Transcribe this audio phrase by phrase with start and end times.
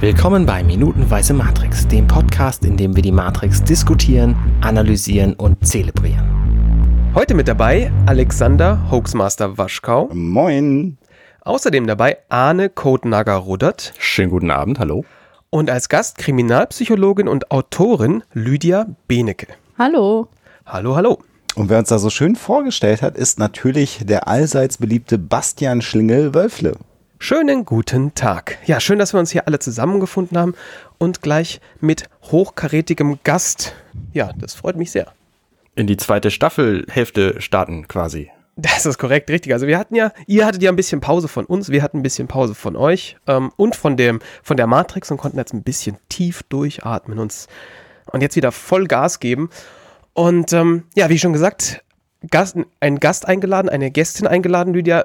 [0.00, 7.12] Willkommen bei Minutenweise Matrix, dem Podcast, in dem wir die Matrix diskutieren, analysieren und zelebrieren.
[7.14, 10.08] Heute mit dabei Alexander Hoaxmaster Waschkau.
[10.14, 10.96] Moin.
[11.42, 13.92] Außerdem dabei Arne Kotnager Rudert.
[13.98, 15.04] Schönen guten Abend, hallo.
[15.50, 19.48] Und als Gast Kriminalpsychologin und Autorin Lydia Benecke.
[19.78, 20.28] Hallo.
[20.64, 21.18] Hallo, hallo.
[21.56, 26.72] Und wer uns da so schön vorgestellt hat, ist natürlich der allseits beliebte Bastian Schlingel-Wölfle.
[27.22, 28.56] Schönen guten Tag.
[28.64, 30.54] Ja, schön, dass wir uns hier alle zusammengefunden haben
[30.96, 33.74] und gleich mit hochkarätigem Gast.
[34.14, 35.12] Ja, das freut mich sehr.
[35.76, 38.30] In die zweite Staffelhälfte starten quasi.
[38.56, 39.52] Das ist korrekt, richtig.
[39.52, 42.02] Also wir hatten ja, ihr hattet ja ein bisschen Pause von uns, wir hatten ein
[42.02, 45.62] bisschen Pause von euch ähm, und von dem, von der Matrix und konnten jetzt ein
[45.62, 47.48] bisschen tief durchatmen uns
[48.12, 49.50] und jetzt wieder voll Gas geben.
[50.14, 51.84] Und ähm, ja, wie schon gesagt,
[52.30, 55.04] Gast, ein Gast eingeladen, eine Gästin eingeladen, Lydia.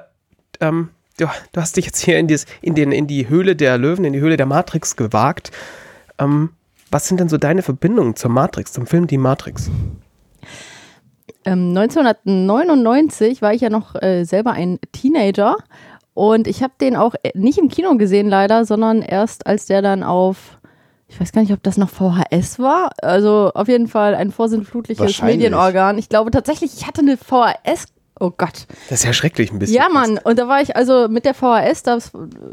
[0.60, 3.78] Ähm, du, du hast dich jetzt hier in, dies, in, den, in die Höhle der
[3.78, 5.50] Löwen, in die Höhle der Matrix gewagt.
[6.18, 6.50] Ähm,
[6.90, 9.70] was sind denn so deine Verbindungen zur Matrix, zum Film Die Matrix?
[11.44, 15.56] Ähm, 1999 war ich ja noch äh, selber ein Teenager
[16.14, 19.82] und ich habe den auch äh, nicht im Kino gesehen leider, sondern erst als der
[19.82, 20.58] dann auf,
[21.08, 25.22] ich weiß gar nicht, ob das noch VHS war, also auf jeden Fall ein vorsinnflutliches.
[25.22, 25.98] Medienorgan.
[25.98, 27.86] Ich glaube tatsächlich, ich hatte eine VHS
[28.18, 28.66] Oh Gott.
[28.88, 29.76] Das ist ja schrecklich ein bisschen.
[29.76, 30.18] Ja, Mann.
[30.22, 31.98] Und da war ich also mit der VHS, da,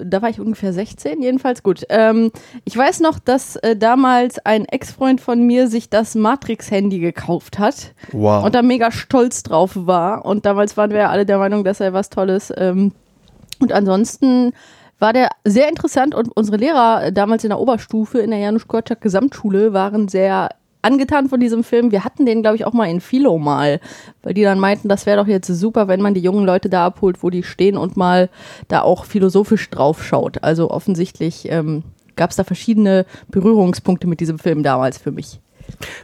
[0.04, 1.86] da war ich ungefähr 16, jedenfalls gut.
[1.88, 2.32] Ähm,
[2.66, 7.94] ich weiß noch, dass äh, damals ein Ex-Freund von mir sich das Matrix-Handy gekauft hat.
[8.12, 8.44] Wow.
[8.44, 10.26] Und da mega stolz drauf war.
[10.26, 12.52] Und damals waren wir ja alle der Meinung, dass er was Tolles.
[12.58, 12.92] Ähm,
[13.60, 14.52] und ansonsten
[15.00, 19.02] war der sehr interessant und unsere Lehrer damals in der Oberstufe in der Janusz Korczak
[19.02, 20.50] Gesamtschule waren sehr
[20.84, 21.92] angetan von diesem Film.
[21.92, 23.80] Wir hatten den, glaube ich, auch mal in Philo mal,
[24.22, 26.86] weil die dann meinten, das wäre doch jetzt super, wenn man die jungen Leute da
[26.86, 28.30] abholt, wo die stehen und mal
[28.68, 30.44] da auch philosophisch drauf schaut.
[30.44, 31.84] Also offensichtlich ähm,
[32.16, 35.40] gab es da verschiedene Berührungspunkte mit diesem Film damals für mich.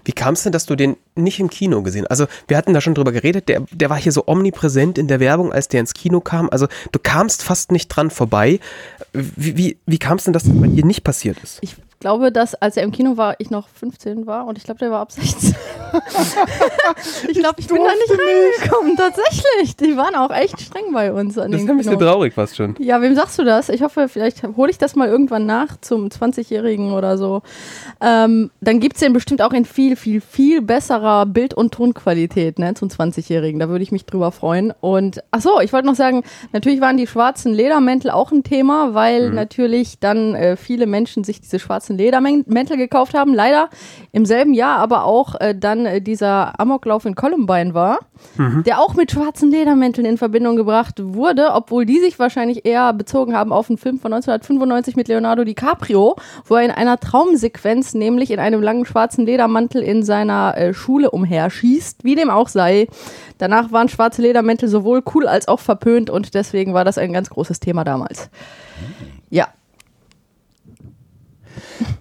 [0.05, 2.11] Wie kam es denn, dass du den nicht im Kino gesehen hast?
[2.11, 5.19] Also, wir hatten da schon drüber geredet, der, der war hier so omnipräsent in der
[5.19, 6.50] Werbung, als der ins Kino kam.
[6.50, 8.59] Also, du kamst fast nicht dran vorbei.
[9.12, 11.59] Wie, wie, wie kam es denn, dass das bei dir nicht passiert ist?
[11.62, 14.80] Ich glaube, dass als er im Kino war, ich noch 15 war und ich glaube,
[14.80, 15.56] der war ab 16.
[17.30, 19.76] ich glaube, ich bin da nicht reingekommen, tatsächlich.
[19.76, 22.12] Die waren auch echt streng bei uns an Das ist ein bisschen Kinos.
[22.12, 22.76] traurig fast schon.
[22.80, 23.70] Ja, wem sagst du das?
[23.70, 27.42] Ich hoffe, vielleicht hole ich das mal irgendwann nach zum 20-Jährigen oder so.
[28.02, 32.60] Ähm, dann gibt es den bestimmt auch in viel, viel, viel besserer Bild- und Tonqualität,
[32.60, 33.60] ne, zum 20-Jährigen.
[33.60, 34.74] Da würde ich mich drüber freuen.
[34.80, 36.24] Und ach so, ich wollte noch sagen,
[36.54, 41.42] natürlich waren die schwarzen Ledermäntel auch ein Thema, weil natürlich dann äh, viele Menschen sich
[41.42, 43.33] diese schwarzen Ledermäntel gekauft haben.
[43.33, 43.69] Leider
[44.11, 48.00] im selben Jahr aber auch äh, dann äh, dieser Amoklauf in Columbine war,
[48.66, 53.35] der auch mit schwarzen Ledermänteln in Verbindung gebracht wurde, obwohl die sich wahrscheinlich eher bezogen
[53.35, 58.31] haben auf einen Film von 1995 mit Leonardo DiCaprio, wo er in einer Traumsequenz nämlich
[58.31, 62.88] in einem langen schwarzen Ledermantel in seiner äh, Schule umherschießt, wie dem auch sei.
[63.38, 67.29] Danach waren schwarze Ledermäntel sowohl cool als auch verpönt und deswegen war das ein ganz
[67.29, 68.29] großes Thema damals.
[69.29, 69.47] Ja,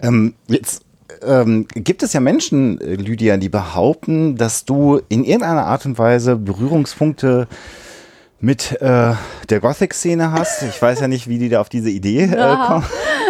[0.02, 0.82] Ähm, jetzt
[1.22, 5.98] ähm, gibt es ja Menschen, äh, Lydia, die behaupten, dass du in irgendeiner Art und
[5.98, 7.48] Weise Berührungspunkte
[8.40, 9.14] mit äh,
[9.50, 10.62] der Gothic-Szene hast.
[10.62, 12.84] Ich weiß ja nicht, wie die da auf diese Idee äh, kommen,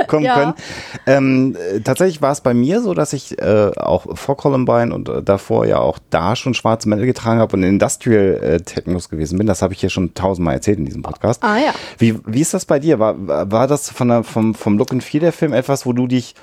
[0.07, 0.35] kommen Ja.
[0.35, 0.55] können.
[1.07, 5.09] Ähm, äh, tatsächlich war es bei mir so, dass ich äh, auch vor Columbine und
[5.09, 9.39] äh, davor ja auch da schon schwarze Mäntel getragen habe und Industrial äh, Technos gewesen
[9.39, 9.47] bin.
[9.47, 11.43] Das habe ich hier schon tausendmal erzählt in diesem Podcast.
[11.43, 11.73] Ah, ja.
[11.97, 12.99] Wie, wie ist das bei dir?
[12.99, 13.15] War,
[13.51, 16.35] war das von der, vom, vom Look and Feel der Film etwas, wo du dich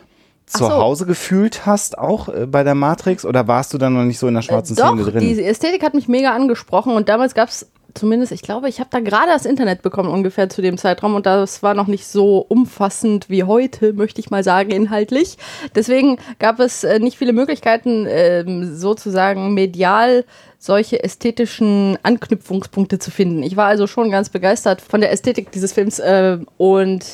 [0.46, 0.70] zu so.
[0.70, 3.26] Hause gefühlt hast, auch äh, bei der Matrix?
[3.26, 5.20] Oder warst du dann noch nicht so in der schwarzen Äh, Doch, Szene drin?
[5.22, 8.90] die Ästhetik hat mich mega angesprochen und damals gab es zumindest, ich glaube, ich habe
[8.92, 12.40] da gerade das Internet bekommen ungefähr zu dem Zeitraum und das war noch nicht so
[12.40, 15.38] umfassend wie heute, möchte ich mal sagen, inhaltlich.
[15.76, 20.26] Deswegen gab es äh, nicht viele Möglichkeiten, ähm, sozusagen medial
[20.60, 23.44] solche ästhetischen Anknüpfungspunkte zu finden.
[23.44, 27.06] Ich war also schon ganz begeistert von der Ästhetik dieses Films äh, und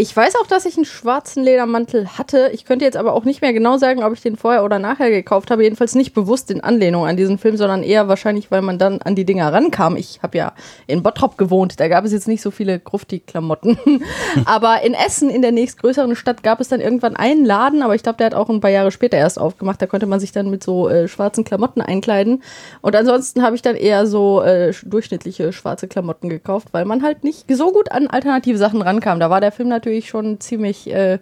[0.00, 2.48] ich weiß auch, dass ich einen schwarzen Ledermantel hatte.
[2.54, 5.10] Ich könnte jetzt aber auch nicht mehr genau sagen, ob ich den vorher oder nachher
[5.10, 5.62] gekauft habe.
[5.62, 9.14] Jedenfalls nicht bewusst in Anlehnung an diesen Film, sondern eher wahrscheinlich, weil man dann an
[9.14, 9.96] die Dinger rankam.
[9.96, 10.54] Ich habe ja
[10.86, 11.80] in Bottrop gewohnt.
[11.80, 13.78] Da gab es jetzt nicht so viele Grufti-Klamotten.
[14.46, 17.82] aber in Essen, in der nächstgrößeren Stadt, gab es dann irgendwann einen Laden.
[17.82, 19.82] Aber ich glaube, der hat auch ein paar Jahre später erst aufgemacht.
[19.82, 22.42] Da konnte man sich dann mit so äh, schwarzen Klamotten einkleiden.
[22.80, 27.22] Und ansonsten habe ich dann eher so äh, durchschnittliche schwarze Klamotten gekauft, weil man halt
[27.22, 29.20] nicht so gut an alternative Sachen rankam.
[29.20, 31.18] Da war der Film natürlich schon ziemlich äh,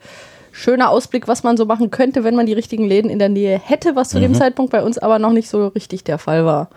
[0.52, 3.60] schöner Ausblick, was man so machen könnte, wenn man die richtigen Läden in der Nähe
[3.62, 6.68] hätte, was zu dem Zeitpunkt bei uns aber noch nicht so richtig der Fall war.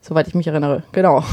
[0.00, 0.82] Soweit ich mich erinnere.
[0.92, 1.24] Genau.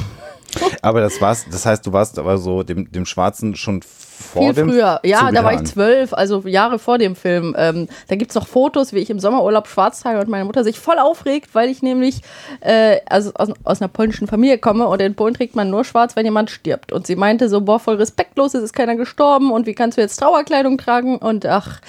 [0.82, 3.82] aber das war's, das heißt, du warst aber so dem, dem Schwarzen schon
[4.20, 5.00] vor Viel früher.
[5.04, 7.56] Ja, da war ich zwölf, also Jahre vor dem Film.
[7.58, 10.64] Ähm, da gibt es noch Fotos, wie ich im Sommerurlaub schwarz trage und meine Mutter
[10.64, 12.22] sich voll aufregt, weil ich nämlich
[12.60, 16.16] äh, also aus, aus einer polnischen Familie komme und in Polen trägt man nur schwarz,
[16.16, 16.92] wenn jemand stirbt.
[16.92, 20.02] Und sie meinte so, boah, voll respektlos, es ist keiner gestorben und wie kannst du
[20.02, 21.18] jetzt Trauerkleidung tragen?
[21.18, 21.80] Und ach,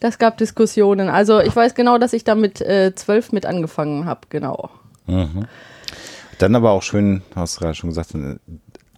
[0.00, 1.08] das gab Diskussionen.
[1.08, 4.70] Also ich weiß genau, dass ich da mit äh, zwölf mit angefangen habe, genau.
[6.38, 8.36] Dann aber auch schön, hast du gerade schon gesagt, äh,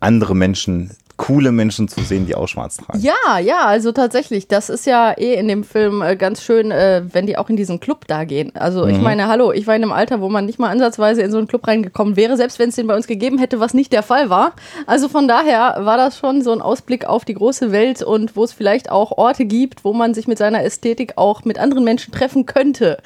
[0.01, 2.99] andere Menschen, coole Menschen zu sehen, die auch schwarz tragen.
[2.99, 7.03] Ja, ja, also tatsächlich, das ist ja eh in dem Film äh, ganz schön, äh,
[7.13, 8.57] wenn die auch in diesen Club da gehen.
[8.57, 11.31] Also ich meine, hallo, ich war in einem Alter, wo man nicht mal ansatzweise in
[11.31, 13.93] so einen Club reingekommen wäre, selbst wenn es den bei uns gegeben hätte, was nicht
[13.93, 14.55] der Fall war.
[14.87, 18.45] Also von daher war das schon so ein Ausblick auf die große Welt und wo
[18.45, 22.15] es vielleicht auch Orte gibt, wo man sich mit seiner Ästhetik auch mit anderen Menschen
[22.15, 22.97] treffen könnte.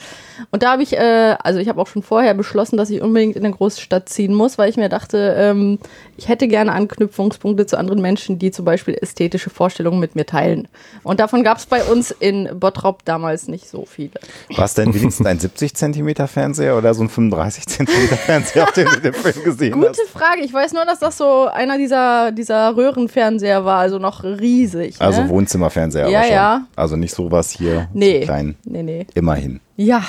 [0.53, 3.35] Und da habe ich, äh, also ich habe auch schon vorher beschlossen, dass ich unbedingt
[3.35, 5.81] in eine Großstadt ziehen muss, weil ich mir dachte, ähm,
[6.17, 10.69] ich hätte gerne Anknüpfungspunkte zu anderen Menschen, die zum Beispiel ästhetische Vorstellungen mit mir teilen.
[11.03, 14.13] Und davon gab es bei uns in Bottrop damals nicht so viele.
[14.55, 18.73] War es denn wenigstens ein 70 Zentimeter Fernseher oder so ein 35 Zentimeter Fernseher, auf
[18.73, 20.01] den du den Film gesehen Gute hast?
[20.11, 20.43] Frage.
[20.43, 25.01] Ich weiß nur, dass das so einer dieser, dieser Röhrenfernseher war, also noch riesig.
[25.01, 25.07] Ne?
[25.07, 26.67] Also Wohnzimmerfernseher Ja, ja.
[26.77, 28.21] Also nicht sowas hier, nee.
[28.21, 29.07] so klein, Nee, nee.
[29.15, 29.61] immerhin.
[29.77, 30.03] Ja.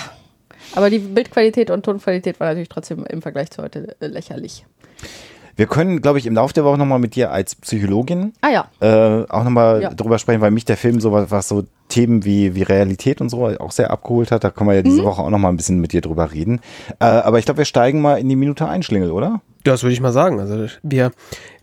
[0.74, 4.66] Aber die Bildqualität und Tonqualität war natürlich trotzdem im Vergleich zu heute äh, lächerlich.
[5.58, 8.66] Wir können, glaube ich, im Laufe der Woche nochmal mit dir als Psychologin Ah ja.
[8.82, 9.94] äh, auch nochmal Ja.
[9.94, 13.30] drüber sprechen, weil mich der Film so was, was so Themen wie, wie Realität und
[13.30, 14.44] so auch sehr abgeholt hat.
[14.44, 14.86] Da können wir ja Mhm.
[14.86, 16.60] diese Woche auch nochmal ein bisschen mit dir drüber reden.
[17.00, 19.42] Äh, aber ich glaube, wir steigen mal in die Minute Einschlingel, oder?
[19.64, 20.40] Das würde ich mal sagen.
[20.40, 21.12] Also wir,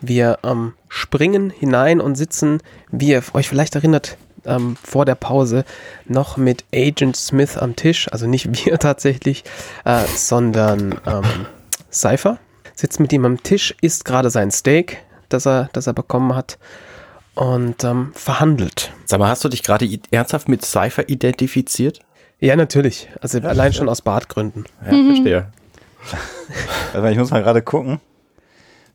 [0.00, 2.58] wir ähm, springen hinein und sitzen,
[2.90, 5.64] wie ihr euch vielleicht erinnert, ähm, vor der Pause
[6.06, 8.08] noch mit Agent Smith am Tisch.
[8.10, 9.44] Also nicht wir tatsächlich,
[9.84, 11.22] äh, sondern ähm,
[11.92, 12.38] Cypher.
[12.74, 14.98] Sitzt mit ihm am Tisch, isst gerade sein Steak,
[15.28, 16.58] das er, das er bekommen hat
[17.34, 18.92] und ähm, verhandelt.
[19.06, 22.00] Sag mal, hast du dich gerade ernsthaft mit Cypher identifiziert?
[22.40, 23.08] Ja, natürlich.
[23.20, 24.64] Also allein schon aus Bartgründen.
[24.84, 25.46] Ja, verstehe.
[26.92, 28.00] Also ich muss mal gerade gucken.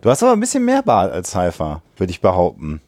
[0.01, 2.81] Du hast aber ein bisschen mehr Bart als Cypher, würde ich behaupten.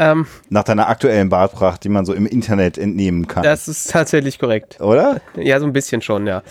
[0.00, 3.42] Ähm, Nach deiner aktuellen Bartpracht, die man so im Internet entnehmen kann.
[3.42, 4.80] das ist tatsächlich korrekt.
[4.80, 5.20] oder?
[5.36, 6.42] Ja, so ein bisschen schon, ja.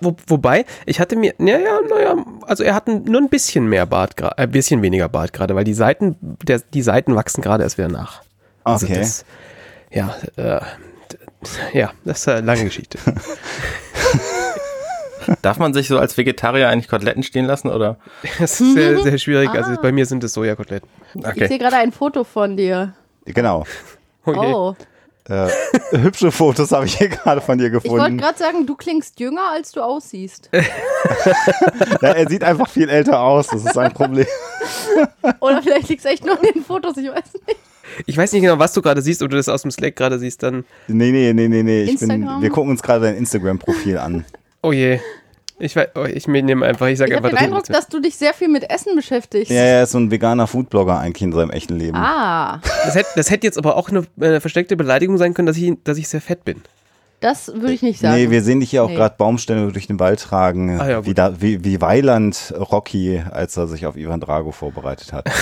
[0.00, 2.16] Wo, wobei, ich hatte mir, naja, naja,
[2.46, 5.64] also er hat nur ein bisschen mehr Bart, äh, ein bisschen weniger Bart gerade, weil
[5.64, 8.22] die Seiten, der, die Seiten wachsen gerade erst wieder nach.
[8.64, 8.98] Also Okay.
[8.98, 9.24] das,
[9.92, 10.60] ja, äh,
[11.72, 12.98] ja, das ist eine lange Geschichte.
[15.42, 17.96] Darf man sich so als Vegetarier eigentlich Koteletten stehen lassen oder?
[18.38, 19.50] Das ist sehr, sehr schwierig.
[19.50, 20.88] Also bei mir sind es Sojakoteletten.
[21.14, 21.46] Ich Okay.
[21.48, 22.94] sehe gerade ein Foto von dir.
[23.24, 23.64] Genau.
[24.24, 24.52] Okay.
[24.54, 24.74] Oh.
[25.28, 25.48] Äh,
[25.90, 28.18] hübsche Fotos habe ich hier gerade von dir Ich wollte gefunden.
[28.18, 30.50] gerade sagen, du klingst jünger, als du aussiehst.
[32.02, 34.26] Ja, er sieht einfach viel älter aus, das ist ein Problem.
[35.40, 37.58] Oder vielleicht liegt es echt nur in den Fotos, ich weiß nicht.
[38.06, 40.18] Ich weiß nicht genau, was du gerade siehst, ob du das aus dem Slack gerade
[40.18, 41.82] siehst, dann, Nee, nee, nee, nee, nee.
[41.84, 44.24] Ich bin, wir gucken uns gerade dein Instagram-Profil an.
[44.66, 44.98] Oh je.
[45.58, 47.76] Ich, weiß, oh, ich nehme einfach, ich sage Ich habe einfach den Eindruck, das.
[47.76, 49.50] dass du dich sehr viel mit Essen beschäftigst.
[49.50, 51.96] Ja, er ist so ein veganer Foodblogger eigentlich in seinem echten Leben.
[51.96, 55.56] Ah, Das hätte, das hätte jetzt aber auch eine, eine versteckte Beleidigung sein können, dass
[55.56, 56.60] ich, dass ich sehr fett bin.
[57.26, 58.14] Das würde ich nicht sagen.
[58.14, 58.94] Nee, wir sehen dich hier auch Nee.
[58.94, 63.56] gerade Baumstämme durch den Wald tragen, Ah ja, wie, da, wie, wie Weiland Rocky, als
[63.56, 65.28] er sich auf Ivan Drago vorbereitet hat.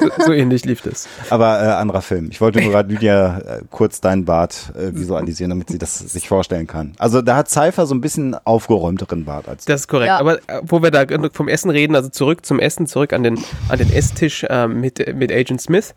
[0.00, 1.06] So, so ähnlich lief das.
[1.30, 2.28] Aber äh, anderer Film.
[2.32, 6.28] Ich wollte nur gerade Lydia äh, kurz deinen Bart äh, visualisieren, damit sie das sich
[6.28, 6.94] vorstellen kann.
[6.98, 10.08] Also da hat Cypher so ein bisschen aufgeräumteren Bart als Das ist korrekt.
[10.08, 10.18] Ja.
[10.18, 13.38] Aber äh, wo wir da vom Essen reden, also zurück zum Essen, zurück an den,
[13.68, 15.94] an den Esstisch äh, mit, mit Agent Smith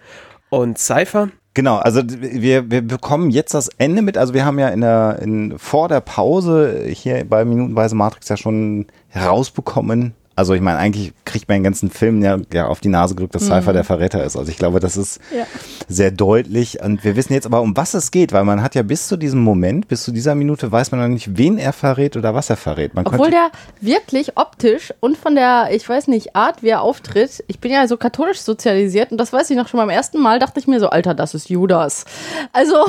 [0.50, 1.30] und Cypher.
[1.56, 4.18] Genau, also wir, wir bekommen jetzt das Ende mit.
[4.18, 8.36] Also wir haben ja in der, in, vor der Pause hier bei Minutenweise Matrix ja
[8.36, 10.14] schon herausbekommen.
[10.38, 13.36] Also ich meine, eigentlich kriegt man den ganzen Film ja, ja auf die Nase gedrückt,
[13.36, 14.36] dass Cypher der Verräter ist.
[14.36, 15.46] Also ich glaube, das ist Ja.
[15.88, 16.82] sehr deutlich.
[16.82, 19.18] Und wir wissen jetzt aber, um was es geht, weil man hat ja bis zu
[19.18, 22.50] diesem Moment, bis zu dieser Minute, weiß man noch nicht, wen er verrät oder was
[22.50, 22.94] er verrät.
[22.94, 23.50] Man Obwohl der
[23.82, 27.88] wirklich optisch und von der, ich weiß nicht, Art, wie er auftritt, ich bin ja
[27.88, 30.80] so katholisch sozialisiert und das weiß ich noch schon beim ersten Mal, dachte ich mir
[30.80, 32.06] so, Alter, das ist Judas.
[32.52, 32.76] Also,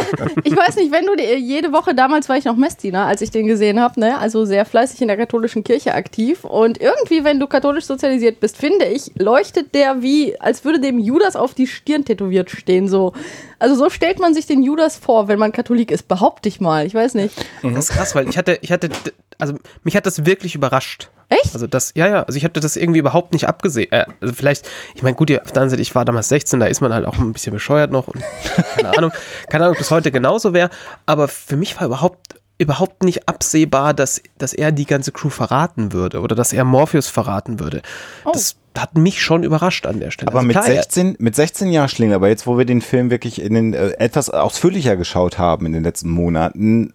[0.44, 3.30] ich weiß nicht, wenn du die, jede Woche, damals war ich noch Messdiener, als ich
[3.30, 4.18] den gesehen habe, ne?
[4.18, 8.56] also sehr fleißig in der katholischen Kirche aktiv und irgendwie, wenn du katholisch sozialisiert bist,
[8.56, 13.12] finde ich, leuchtet der wie, als würde dem Judas auf die Stirn tätowiert stehen, so.
[13.58, 16.86] Also so stellt man sich den Judas vor, wenn man Katholik ist, behaupte ich mal,
[16.86, 17.34] ich weiß nicht.
[17.62, 18.90] Das ist krass, weil ich hatte, ich hatte,
[19.38, 21.10] also mich hat das wirklich überrascht.
[21.30, 21.54] Echt?
[21.54, 23.92] Also das, ja, ja, also ich hatte das irgendwie überhaupt nicht abgesehen.
[23.92, 26.66] Äh, also vielleicht, ich meine, gut, auf der anderen Seite, ich war damals 16, da
[26.66, 28.20] ist man halt auch ein bisschen bescheuert noch und
[28.74, 29.12] keine Ahnung,
[29.48, 30.70] keine Ahnung, ob das heute genauso wäre,
[31.06, 35.92] aber für mich war überhaupt überhaupt nicht absehbar, dass, dass er die ganze Crew verraten
[35.94, 37.80] würde oder dass er Morpheus verraten würde.
[38.24, 38.32] Oh.
[38.32, 40.30] Das hat mich schon überrascht an der Stelle.
[40.30, 42.82] Aber Also mit klar, er- 16, mit 16 Jahren Schlinger, aber jetzt, wo wir den
[42.82, 46.92] Film wirklich in den, äh, etwas ausführlicher geschaut haben in den letzten Monaten,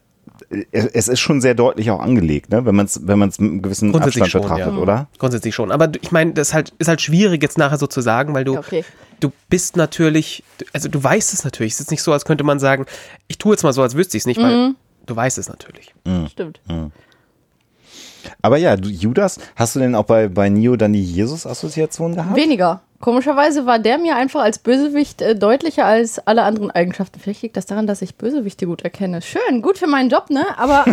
[0.51, 2.63] äh, es ist schon sehr deutlich auch angelegt, ne?
[2.65, 4.79] wenn man es wenn man's mit einem gewissen Grundsätzlich Abstand schon, betrachtet, ja.
[4.79, 5.07] oder?
[5.17, 5.71] Grundsätzlich schon.
[5.71, 8.43] Aber ich meine, das ist halt, ist halt schwierig jetzt nachher so zu sagen, weil
[8.43, 8.85] du, okay.
[9.19, 10.43] du bist natürlich,
[10.73, 11.73] also du weißt es natürlich.
[11.73, 12.85] Es ist nicht so, als könnte man sagen,
[13.27, 15.93] ich tue jetzt mal so, als wüsste ich es nicht, weil du weißt es natürlich.
[16.29, 16.59] Stimmt.
[18.41, 22.35] Aber ja, du, Judas, hast du denn auch bei, bei Neo dann die Jesus-Assoziation gehabt?
[22.35, 22.81] Weniger.
[22.99, 27.19] Komischerweise war der mir einfach als Bösewicht äh, deutlicher als alle anderen Eigenschaften.
[27.19, 29.21] Vielleicht liegt das daran, dass ich Bösewichte gut erkenne.
[29.21, 30.45] Schön, gut für meinen Job, ne?
[30.57, 30.85] Aber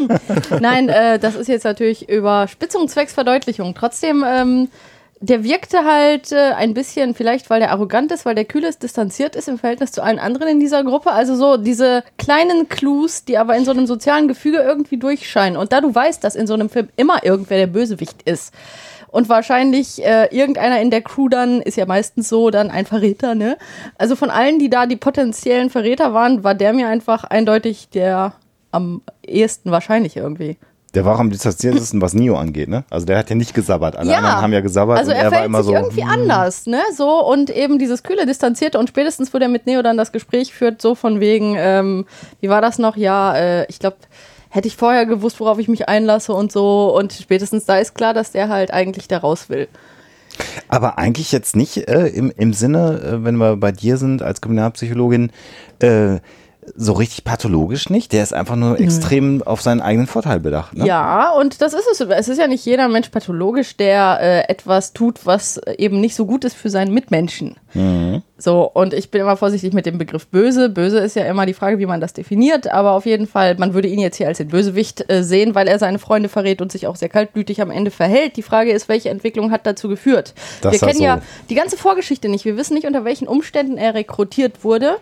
[0.60, 3.74] nein, äh, das ist jetzt natürlich Überspitzung zwecks Verdeutlichung.
[3.74, 4.68] Trotzdem, ähm,
[5.20, 8.82] der wirkte halt äh, ein bisschen, vielleicht weil der arrogant ist, weil der kühl ist,
[8.82, 11.12] distanziert ist im Verhältnis zu allen anderen in dieser Gruppe.
[11.12, 15.56] Also so diese kleinen Clues, die aber in so einem sozialen Gefüge irgendwie durchscheinen.
[15.56, 18.54] Und da du weißt, dass in so einem Film immer irgendwer der Bösewicht ist,
[19.10, 23.34] und wahrscheinlich äh, irgendeiner in der Crew dann, ist ja meistens so, dann ein Verräter,
[23.34, 23.56] ne?
[23.96, 28.34] Also von allen, die da die potenziellen Verräter waren, war der mir einfach eindeutig der
[28.70, 30.58] am ehesten wahrscheinlich irgendwie.
[30.98, 32.82] Der war am distanziertesten, was Neo angeht, ne?
[32.90, 33.94] Also der hat ja nicht gesabbert.
[33.94, 35.76] Alle anderen haben ja gesabbert Also und er, er war immer sich so.
[35.76, 36.80] irgendwie anders, ne?
[36.92, 40.52] So und eben dieses kühle, distanzierte und spätestens, wo der mit Neo dann das Gespräch
[40.52, 42.04] führt, so von wegen, ähm,
[42.40, 42.96] wie war das noch?
[42.96, 43.98] Ja, äh, ich glaube,
[44.48, 48.12] hätte ich vorher gewusst, worauf ich mich einlasse und so und spätestens da ist klar,
[48.12, 49.68] dass der halt eigentlich da raus will.
[50.66, 54.40] Aber eigentlich jetzt nicht äh, im, im Sinne, äh, wenn wir bei dir sind als
[54.40, 55.30] Kriminalpsychologin,
[55.80, 56.18] äh,
[56.76, 58.12] so richtig pathologisch nicht.
[58.12, 60.76] Der ist einfach nur extrem auf seinen eigenen Vorteil bedacht.
[60.76, 60.86] Ne?
[60.86, 62.00] Ja, und das ist es.
[62.00, 66.26] Es ist ja nicht jeder Mensch pathologisch, der äh, etwas tut, was eben nicht so
[66.26, 67.56] gut ist für seinen Mitmenschen.
[68.40, 70.68] So, und ich bin immer vorsichtig mit dem Begriff böse.
[70.68, 73.74] Böse ist ja immer die Frage, wie man das definiert, aber auf jeden Fall, man
[73.74, 76.70] würde ihn jetzt hier als den Bösewicht äh, sehen, weil er seine Freunde verrät und
[76.70, 78.36] sich auch sehr kaltblütig am Ende verhält.
[78.36, 80.34] Die Frage ist, welche Entwicklung hat dazu geführt?
[80.60, 82.44] Das Wir kennen so- ja die ganze Vorgeschichte nicht.
[82.44, 84.98] Wir wissen nicht, unter welchen Umständen er rekrutiert wurde.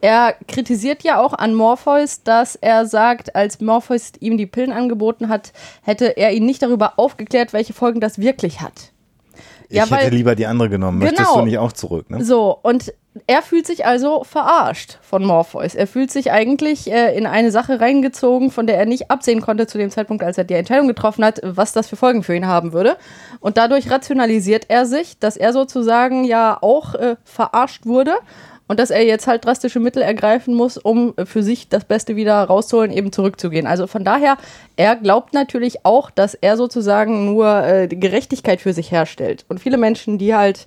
[0.00, 5.28] Er kritisiert ja auch an Morpheus, dass er sagt, als Morpheus ihm die Pillen angeboten
[5.28, 5.52] hat,
[5.82, 8.92] hätte er ihn nicht darüber aufgeklärt, welche Folgen das wirklich hat.
[9.70, 10.98] Ich Ja, weil- hätte lieber die andere genommen.
[10.98, 11.40] Möchtest Genau.
[11.40, 12.08] du nicht auch zurück?
[12.10, 12.24] Ne?
[12.24, 12.92] So, und
[13.26, 15.74] er fühlt sich also verarscht von Morpheus.
[15.74, 19.66] Er fühlt sich eigentlich äh, in eine Sache reingezogen, von der er nicht absehen konnte
[19.66, 22.46] zu dem Zeitpunkt, als er die Entscheidung getroffen hat, was das für Folgen für ihn
[22.46, 22.96] haben würde.
[23.40, 28.14] Und dadurch rationalisiert er sich, dass er sozusagen ja auch äh, verarscht wurde
[28.68, 32.44] und dass er jetzt halt drastische Mittel ergreifen muss, um für sich das Beste wieder
[32.44, 33.66] rauszuholen, eben zurückzugehen.
[33.66, 34.36] Also von daher,
[34.76, 39.44] er glaubt natürlich auch, dass er sozusagen nur äh, Gerechtigkeit für sich herstellt.
[39.48, 40.66] Und viele Menschen, die halt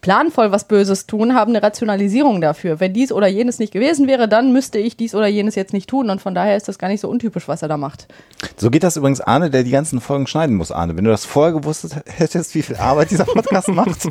[0.00, 2.80] planvoll was Böses tun, haben eine Rationalisierung dafür.
[2.80, 5.88] Wenn dies oder jenes nicht gewesen wäre, dann müsste ich dies oder jenes jetzt nicht
[5.88, 6.10] tun.
[6.10, 8.08] Und von daher ist das gar nicht so untypisch, was er da macht.
[8.56, 10.96] So geht das übrigens Arne, der die ganzen Folgen schneiden muss, Arne.
[10.96, 14.08] Wenn du das vorher gewusst hättest, wie viel Arbeit dieser Podcast macht.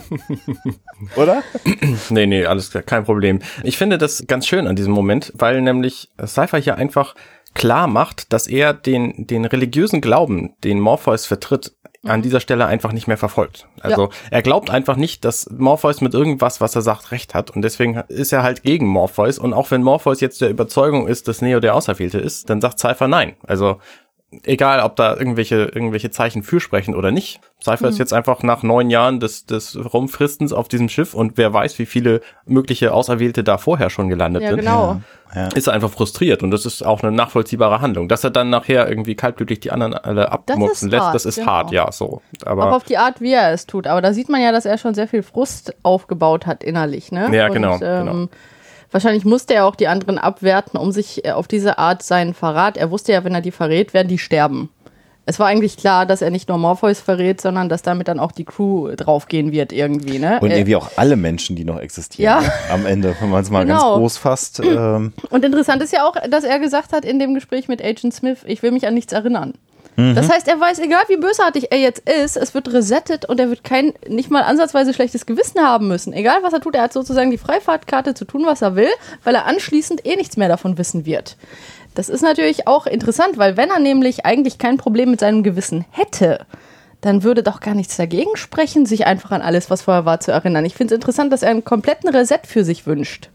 [1.16, 1.44] Oder?
[2.10, 3.40] Nee, nee, alles klar, kein Problem.
[3.64, 7.16] Ich finde das ganz schön an diesem Moment, weil nämlich Cypher hier einfach
[7.58, 11.74] klar macht, dass er den, den religiösen Glauben, den Morpheus vertritt,
[12.04, 13.68] an dieser Stelle einfach nicht mehr verfolgt.
[13.82, 17.52] Also er glaubt einfach nicht, dass Morpheus mit irgendwas, was er sagt, recht hat.
[17.52, 19.40] Und deswegen ist er halt gegen Morpheus.
[19.40, 22.80] Und auch wenn Morpheus jetzt der Überzeugung ist, dass Neo der Auserwählte ist, dann sagt
[22.80, 23.36] Cypher nein.
[23.46, 23.80] Also
[24.44, 27.40] egal, ob da irgendwelche, irgendwelche Zeichen für sprechen oder nicht.
[27.64, 27.92] Cypher Mhm.
[27.92, 31.80] ist jetzt einfach nach neun Jahren des, des Rumfristens auf diesem Schiff und wer weiß,
[31.80, 34.60] wie viele mögliche Auserwählte da vorher schon gelandet Ja, sind.
[34.60, 35.02] genau.
[35.56, 38.08] Ist er einfach frustriert und das ist auch eine nachvollziehbare Handlung.
[38.08, 41.36] Dass er dann nachher irgendwie kaltblütig die anderen alle abmurksen ist lässt, hart, das ist
[41.36, 41.48] genau.
[41.52, 42.22] hart, ja, so.
[42.46, 43.88] Aber Auch auf die Art, wie er es tut.
[43.88, 47.12] Aber da sieht man ja, dass er schon sehr viel Frust aufgebaut hat innerlich.
[47.12, 47.30] Ne?
[47.36, 48.28] Ja, Und, genau, Ähm, genau.
[48.92, 52.78] Wahrscheinlich musste er auch die anderen abwerten, um sich äh, auf diese Art seinen Verrat.
[52.78, 54.70] Er wusste ja, wenn er die verrät, werden die sterben.
[55.30, 58.32] Es war eigentlich klar, dass er nicht nur Morpheus verrät, sondern dass damit dann auch
[58.32, 60.20] die Crew draufgehen wird irgendwie.
[60.20, 60.40] Ne?
[60.42, 62.24] Und Äh, irgendwie auch alle Menschen, die noch existieren.
[62.24, 62.40] Ja.
[62.42, 62.52] Ne?
[62.72, 63.98] Am Ende, wenn man es mal ganz Genau.
[63.98, 64.62] groß fasst.
[64.64, 68.14] Ähm, Und interessant ist ja auch, dass er gesagt hat in dem Gespräch mit Agent
[68.14, 69.54] Smith, ich will mich an nichts erinnern.
[69.98, 73.50] Das heißt, er weiß, egal wie bösartig er jetzt ist, es wird resettet und er
[73.50, 76.14] wird kein, nicht mal ansatzweise schlechtes Gewissen haben müssen.
[76.14, 78.92] Egal was er tut, er hat sozusagen die Freifahrtkarte zu tun, was er will,
[79.24, 81.36] weil er anschließend eh nichts mehr davon wissen wird.
[81.96, 85.84] Das ist natürlich auch interessant, weil wenn er nämlich eigentlich kein Problem mit seinem Gewissen
[85.90, 86.46] hätte,
[87.02, 90.32] dann würde doch gar nichts dagegen sprechen, sich einfach an alles, was vorher war, zu
[90.32, 90.64] erinnern.
[90.66, 93.30] Ich finde es interessant, dass er einen kompletten Reset für sich wünscht.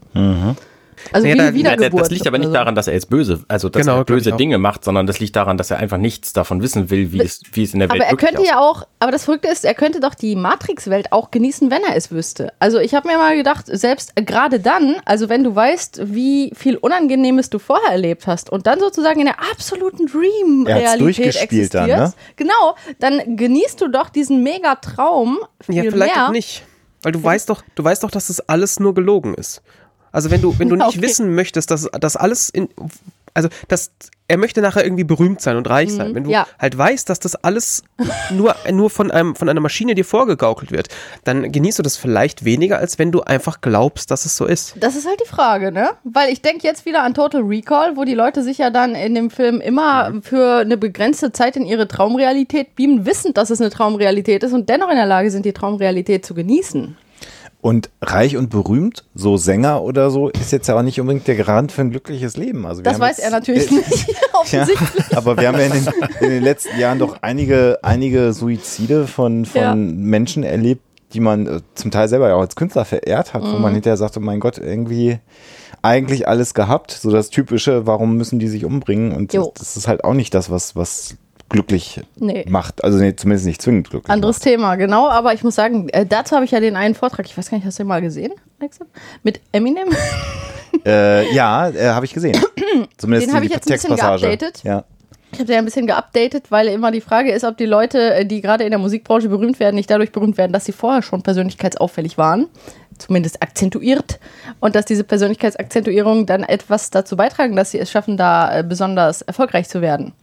[1.11, 2.01] Also Nee, wie da- Wiedergeburt.
[2.01, 4.31] das liegt aber nicht daran, dass er jetzt böse, also dass Genau, er böse.
[4.33, 7.41] Dinge macht, sondern das liegt daran, dass er einfach nichts davon wissen will, wie es,
[7.51, 9.65] wie es in der Welt Aber er wirklich könnte ja auch, aber das Verrückte ist,
[9.65, 12.53] er könnte doch die Matrix-Welt auch genießen, wenn er es wüsste.
[12.59, 16.77] Also ich habe mir mal gedacht, selbst gerade dann, also wenn du weißt, wie viel
[16.77, 22.17] Unangenehmes du vorher erlebt hast und dann sozusagen in der absoluten Dream-Realität durchgespielt dann, existierst,
[22.17, 22.23] ne?
[22.35, 26.27] genau, dann genießt du doch diesen Megatraum viel Ja, vielleicht mehr.
[26.27, 26.63] auch nicht.
[27.01, 29.61] Weil du weißt doch, du weißt doch, dass das alles nur gelogen ist.
[30.13, 31.01] Also wenn du, wenn du nicht Okay.
[31.01, 32.69] wissen möchtest, dass das alles in,
[33.33, 33.91] also dass
[34.29, 36.15] er möchte nachher irgendwie berühmt sein und reich sein.
[36.15, 36.33] Wenn du Mhm.
[36.33, 36.47] ja.
[36.57, 37.83] halt weißt, dass das alles
[38.31, 40.87] nur, nur von einem, von einer Maschine dir vorgegaukelt wird,
[41.25, 44.75] dann genießt du das vielleicht weniger, als wenn du einfach glaubst, dass es so ist.
[44.79, 45.89] Das ist halt die Frage, ne?
[46.05, 49.13] Weil ich denke jetzt wieder an Total Recall, wo die Leute sich ja dann in
[49.13, 50.23] dem Film immer Mhm.
[50.23, 54.69] für eine begrenzte Zeit in ihre Traumrealität beamen, wissend, dass es eine Traumrealität ist und
[54.69, 56.97] dennoch in der Lage sind, die Traumrealität zu genießen.
[57.63, 61.35] Und reich und berühmt, so Sänger oder so, ist jetzt ja auch nicht unbedingt der
[61.37, 62.65] Garant für ein glückliches Leben.
[62.65, 64.07] Also wir Das weiß jetzt- er natürlich äh, nicht.
[64.51, 64.67] Ja,
[65.15, 65.87] aber wir haben ja in den,
[66.19, 69.73] in den letzten Jahren doch einige, einige Suizide von, von Ja.
[69.75, 70.81] Menschen erlebt,
[71.13, 73.61] die man äh, zum Teil selber ja auch als Künstler verehrt hat, wo Mhm.
[73.61, 75.19] man hinterher sagt, oh mein Gott, irgendwie
[75.81, 76.91] eigentlich alles gehabt.
[76.91, 79.13] So das Typische, warum müssen die sich umbringen?
[79.13, 79.51] Und Jo.
[79.55, 81.15] das, das ist halt auch nicht das, was, was
[81.53, 82.45] glücklich Nee.
[82.49, 82.83] macht.
[82.83, 84.43] Also nee, zumindest nicht zwingend glücklich Anderes macht.
[84.43, 85.07] Thema, genau.
[85.07, 87.57] Aber ich muss sagen, äh, dazu habe ich ja den einen Vortrag, ich weiß gar
[87.57, 88.85] nicht, hast du den mal gesehen, Alexa?
[89.23, 89.87] Mit Eminem?
[90.85, 92.35] Äh, ja, äh, habe ich gesehen.
[92.97, 94.63] Zumindest Den hab die ich jetzt ein bisschen geupdatet.
[94.63, 94.83] Ja.
[95.31, 98.25] Ich habe den ein bisschen geupdatet, weil immer die Frage ist, ob die Leute, äh,
[98.25, 101.21] die gerade in der Musikbranche berühmt werden, nicht dadurch berühmt werden, dass sie vorher schon
[101.21, 102.47] persönlichkeitsauffällig waren,
[102.97, 104.19] zumindest akzentuiert,
[104.59, 109.21] und dass diese Persönlichkeitsakzentuierung dann etwas dazu beitragen, dass sie es schaffen, da äh, besonders
[109.21, 110.13] erfolgreich zu werden.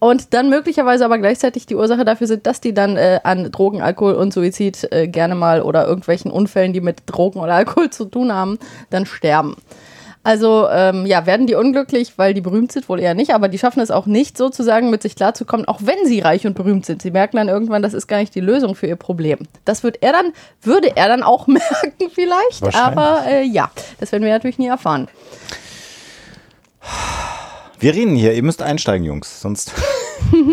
[0.00, 3.82] Und dann möglicherweise aber gleichzeitig die Ursache dafür sind, dass die dann äh, an Drogen,
[3.82, 8.04] Alkohol und Suizid äh, gerne mal oder irgendwelchen Unfällen, die mit Drogen oder Alkohol zu
[8.04, 8.58] tun haben,
[8.90, 9.56] dann sterben.
[10.28, 13.58] Also ähm, ja, werden die unglücklich, weil die berühmt sind, wohl eher nicht, aber die
[13.58, 17.00] schaffen es auch nicht, sozusagen mit sich klarzukommen, auch wenn sie reich und berühmt sind.
[17.00, 19.38] Sie merken dann irgendwann, das ist gar nicht die Lösung für ihr Problem.
[19.64, 24.24] Das wird er dann, würde er dann auch merken vielleicht, aber äh, ja, das werden
[24.24, 25.08] wir natürlich nie erfahren.
[27.80, 29.40] Wir reden hier, ihr müsst einsteigen, Jungs.
[29.40, 29.72] Sonst.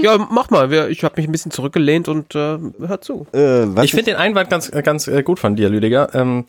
[0.01, 0.69] Ja, mach mal.
[0.69, 3.25] Wir, ich habe mich ein bisschen zurückgelehnt und äh, hör zu.
[3.33, 6.45] Äh, Ich finde den Einwand ganz, ganz äh, gut von dir, Lüdiger, ähm,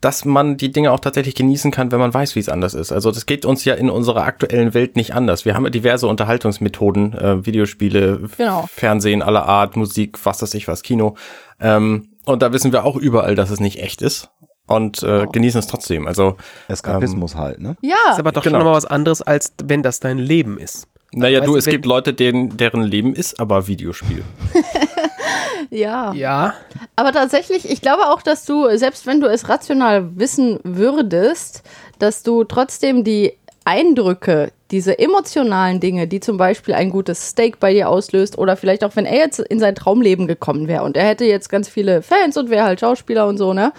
[0.00, 2.90] dass man die Dinge auch tatsächlich genießen kann, wenn man weiß, wie es anders ist.
[2.92, 5.44] Also das geht uns ja in unserer aktuellen Welt nicht anders.
[5.44, 8.66] Wir haben ja diverse Unterhaltungsmethoden, äh, Videospiele, Genau.
[8.70, 11.16] Fernsehen aller Art, Musik, was weiß ich was, Kino.
[11.60, 14.30] Ähm, und da wissen wir auch überall, dass es nicht echt ist
[14.66, 16.06] und äh, genießen es trotzdem.
[16.06, 16.36] Also
[16.68, 17.76] Eskapismus halt, ne?
[17.82, 18.54] Ja, Ist aber doch Genau.
[18.58, 20.86] schon nochmal was anderes, als wenn das dein Leben ist.
[21.12, 24.22] Naja, Weißt du, es gibt Leute, denen, deren Leben ist aber Videospiel.
[25.70, 26.12] ja.
[26.12, 26.54] Ja.
[26.96, 31.62] Aber tatsächlich, ich glaube auch, dass du, selbst wenn du es rational wissen würdest,
[31.98, 33.32] dass du trotzdem die
[33.66, 38.84] Eindrücke, diese emotionalen Dinge, die zum Beispiel ein gutes Steak bei dir auslöst oder vielleicht
[38.84, 42.02] auch, wenn er jetzt in sein Traumleben gekommen wäre und er hätte jetzt ganz viele
[42.02, 43.72] Fans und wäre halt Schauspieler und so, ne?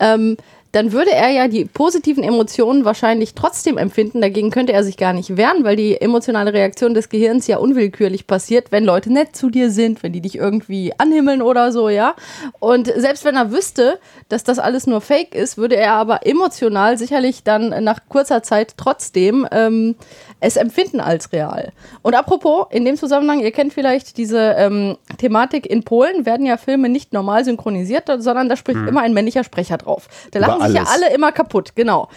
[0.00, 0.38] Ähm,
[0.76, 4.20] dann würde er ja die positiven Emotionen wahrscheinlich trotzdem empfinden.
[4.20, 8.26] Dagegen könnte er sich gar nicht wehren, weil die emotionale Reaktion des Gehirns ja unwillkürlich
[8.26, 12.14] passiert, wenn Leute nett zu dir sind, wenn die dich irgendwie anhimmeln oder so, ja.
[12.60, 16.98] Und selbst wenn er wüsste, dass das alles nur Fake ist, würde er aber emotional
[16.98, 19.94] sicherlich dann nach kurzer Zeit trotzdem ähm,
[20.40, 21.72] es empfinden als real.
[22.02, 26.56] Und apropos, in dem Zusammenhang, ihr kennt vielleicht diese ähm, Thematik, in Polen werden ja
[26.56, 30.08] Filme nicht normal synchronisiert, sondern da spricht immer ein männlicher Sprecher drauf.
[30.30, 32.08] Da Über lachen sich ja alle immer kaputt, genau.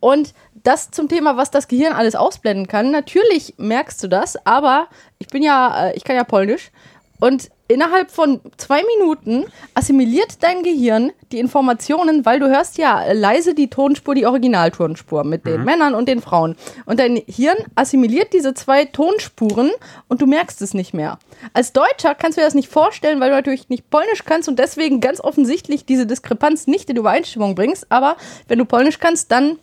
[0.00, 2.90] Und das zum Thema, was das Gehirn alles ausblenden kann.
[2.90, 4.88] Natürlich merkst du das, aber
[5.18, 6.70] ich bin ja, äh, ich kann ja Polnisch
[7.20, 13.54] und innerhalb von zwei Minuten assimiliert dein Gehirn die Informationen, weil du hörst ja leise
[13.54, 16.56] die Tonspur, die Originaltonspur mit den Männern und den Frauen.
[16.86, 19.70] Und dein Hirn assimiliert diese zwei Tonspuren
[20.08, 21.18] und du merkst es nicht mehr.
[21.52, 24.58] Als Deutscher kannst du dir das nicht vorstellen, weil du natürlich nicht Polnisch kannst und
[24.58, 27.90] deswegen ganz offensichtlich diese Diskrepanz nicht in Übereinstimmung bringst.
[27.90, 28.16] Aber
[28.48, 29.58] wenn du Polnisch kannst, dann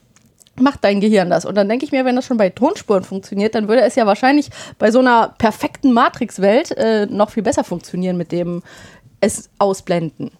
[0.59, 1.45] macht dein Gehirn das.
[1.45, 4.05] Und dann denke ich mir, wenn das schon bei Tonspuren funktioniert, dann würde es ja
[4.05, 8.63] wahrscheinlich bei so einer perfekten Matrix-Welt äh, noch viel besser funktionieren mit dem
[9.21, 10.31] es ausblenden.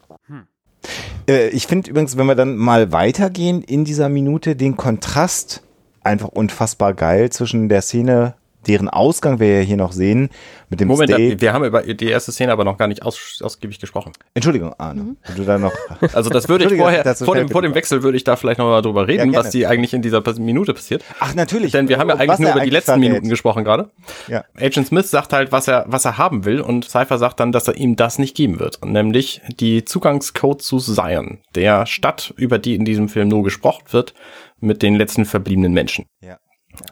[1.28, 5.64] Äh, ich finde übrigens, wenn wir dann mal weitergehen in dieser Minute, den Kontrast
[6.04, 8.36] einfach unfassbar geil zwischen der Szene,
[8.68, 10.30] deren Ausgang wir ja hier noch sehen
[10.70, 11.42] mit dem Moment, Steak.
[11.42, 14.14] wir haben über die erste Szene aber noch gar nicht aus, ausgiebig gesprochen.
[14.34, 15.74] Entschuldigung, Arne, wenn du da noch.
[16.14, 17.76] Also das würde ich vorher, vor dem, vor dem.
[17.76, 19.46] Wechsel würde ich da vielleicht noch mal drüber reden, gerne.
[19.46, 21.04] was die eigentlich in dieser Minute passiert.
[21.20, 21.72] Ach, natürlich.
[21.72, 23.02] Denn wir haben ja eigentlich nur er über die eigentlich letzten verrät.
[23.02, 23.90] Minuten gesprochen gerade.
[24.28, 24.44] Ja.
[24.56, 27.68] Agent Smith sagt halt, was er, was er haben will und Cypher sagt dann, dass
[27.68, 28.84] er ihm das nicht geben wird.
[28.86, 34.14] Nämlich die Zugangscode zu Zion, der Stadt, über die in diesem Film nur gesprochen wird,
[34.60, 36.06] mit den letzten verbliebenen Menschen.
[36.22, 36.38] Ja.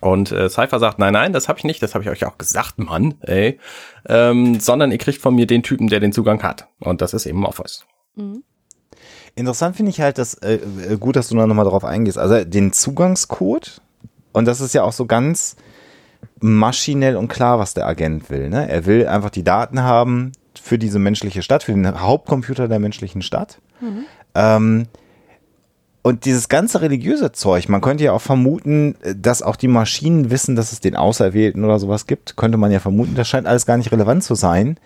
[0.04, 2.38] Und äh, Cypher sagt, nein, nein, das habe ich nicht, das habe ich euch auch
[2.38, 3.58] gesagt, Mann, ey.
[4.06, 6.68] Ähm, sondern ihr kriegt von mir den Typen, der den Zugang hat.
[6.82, 7.86] Und das ist eben Morpheus.
[9.36, 12.18] Interessant finde ich halt, dass äh, äh, gut, dass du da nochmal drauf eingehst.
[12.18, 13.82] Also den Zugangscode,
[14.34, 15.56] und das ist ja auch so ganz
[16.42, 18.50] maschinell und klar, was der Agent will.
[18.50, 18.70] Ne?
[18.70, 23.22] Er will einfach die Daten haben für diese menschliche Stadt, für den Hauptcomputer der menschlichen
[23.22, 23.60] Stadt.
[24.36, 24.88] Ähm,
[26.04, 30.30] und dieses ganze religiöse Zeug, man könnte ja auch vermuten, äh, dass auch die Maschinen
[30.30, 32.36] wissen, dass es den Auserwählten oder sowas gibt.
[32.36, 34.78] Könnte man ja vermuten, das scheint alles gar nicht relevant zu sein.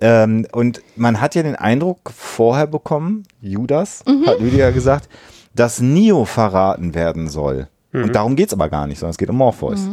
[0.00, 5.08] Ähm, und man hat ja den Eindruck vorher bekommen, Judas, hat Lydia gesagt,
[5.54, 7.68] dass Neo verraten werden soll.
[7.92, 9.88] Und darum geht's aber gar nicht, sondern es geht um Morpheus.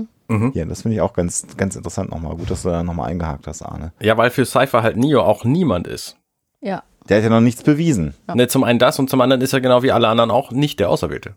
[0.53, 2.35] Ja, das finde ich auch ganz, ganz interessant nochmal.
[2.35, 3.93] Gut, dass du da nochmal eingehakt hast, Arne.
[4.01, 6.17] Ja, weil für Cypher halt Neo auch niemand ist.
[6.59, 6.83] Ja.
[7.09, 8.13] Der hat ja noch nichts bewiesen.
[8.33, 10.79] Ne, zum einen das und zum anderen ist er genau wie alle anderen auch nicht
[10.79, 11.35] der Auserwählte.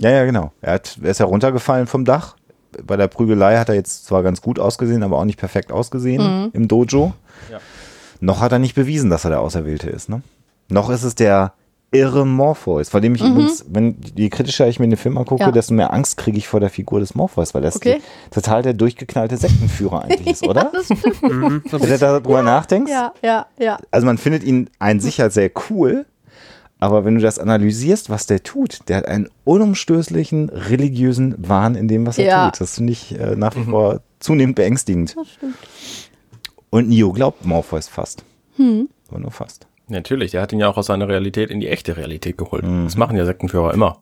[0.00, 0.52] Ja, ja, genau.
[0.60, 2.36] Er, hat, er ist ja runtergefallen vom Dach.
[2.82, 6.50] Bei der Prügelei hat er jetzt zwar ganz gut ausgesehen, aber auch nicht perfekt ausgesehen
[6.52, 7.14] im Dojo.
[7.50, 7.60] Ja.
[8.20, 10.08] Noch hat er nicht bewiesen, dass er der Auserwählte ist.
[10.08, 10.22] Ne?
[10.68, 11.52] Noch ist es der
[11.94, 15.50] irre Morpheus, vor dem ich übrigens, wenn je kritischer ich mir den Film angucke, Ja.
[15.50, 18.00] desto mehr Angst kriege ich vor der Figur des Morpheus, weil das Okay.
[18.00, 20.70] die, total der durchgeknallte Sektenführer eigentlich ist, oder?
[20.72, 21.22] Das stimmt.
[21.22, 21.62] Mhm.
[21.70, 22.90] Wenn du darüber nachdenkst.
[22.90, 23.78] ja, ja, ja.
[23.90, 26.04] Also man findet ihn ein sicher sehr cool,
[26.80, 31.88] aber wenn du das analysierst, was der tut, der hat einen unumstößlichen religiösen Wahn in
[31.88, 32.50] dem, was er Ja.
[32.50, 32.60] tut.
[32.60, 35.16] Das finde ich äh, nach wie vor zunehmend beängstigend.
[35.16, 35.54] Das stimmt.
[36.70, 38.24] Und Neo glaubt Morpheus fast.
[38.56, 38.88] Hm.
[39.08, 39.66] Aber nur fast.
[39.88, 42.64] Natürlich, der hat ihn ja auch aus seiner Realität in die echte Realität geholt.
[42.84, 43.98] Das machen ja Sektenführer immer.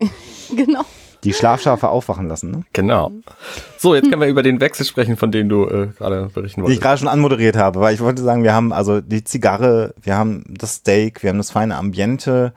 [0.56, 0.84] Genau.
[1.22, 2.64] Die Schlafschafe aufwachen lassen, ne?
[2.72, 3.12] Genau.
[3.78, 6.62] So, jetzt können wir über den Wechsel sprechen, von dem du äh, gerade berichten die
[6.62, 6.82] ich wolltest.
[6.82, 10.42] gerade schon anmoderiert habe, weil ich wollte sagen, wir haben also die Zigarre, wir haben
[10.48, 12.52] das Steak, wir haben das feine Ambiente,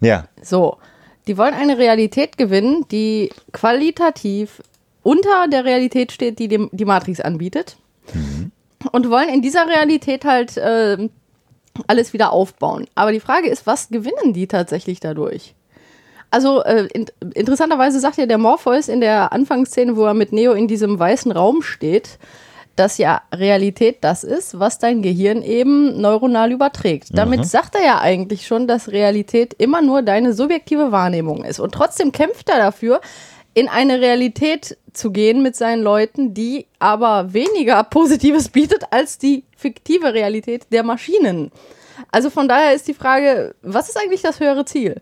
[0.01, 0.25] Ja.
[0.41, 0.79] So,
[1.27, 4.63] die wollen eine Realität gewinnen, die qualitativ
[5.03, 7.77] unter der Realität steht, die dem, die Matrix anbietet.
[8.91, 11.11] Und wollen in dieser Realität halt ähm,
[11.87, 12.87] alles wieder aufbauen.
[12.95, 15.55] Aber die Frage ist, was gewinnen die tatsächlich dadurch?
[16.31, 20.53] Also äh, in, interessanterweise sagt ja der Morpheus in der Anfangsszene, wo er mit Neo
[20.53, 22.19] in diesem weißen Raum steht,
[22.75, 27.09] dass ja Realität das ist, was dein Gehirn eben neuronal überträgt.
[27.13, 31.61] Damit sagt er ja eigentlich schon, dass Realität immer nur deine subjektive Wahrnehmung ist.
[31.61, 33.03] Und trotzdem kämpft er dafür,
[33.55, 39.45] in eine Realität zu gehen mit seinen Leuten, die aber weniger Positives bietet als die
[39.57, 41.51] fiktive Realität der Maschinen.
[42.11, 45.01] Also von daher ist die Frage, was ist eigentlich das höhere Ziel?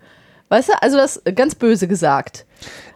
[0.48, 2.44] Weißt du, also das ganz böse gesagt.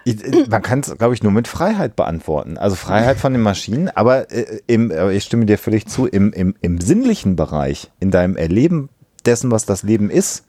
[0.05, 0.17] Ich,
[0.49, 2.59] man kann es, glaube ich, nur mit Freiheit beantworten.
[2.59, 6.33] Also Freiheit von den Maschinen, aber äh, im, äh, ich stimme dir völlig zu, im,
[6.33, 8.91] im, im sinnlichen Bereich, in deinem Erleben
[9.25, 10.45] dessen, was das Leben ist,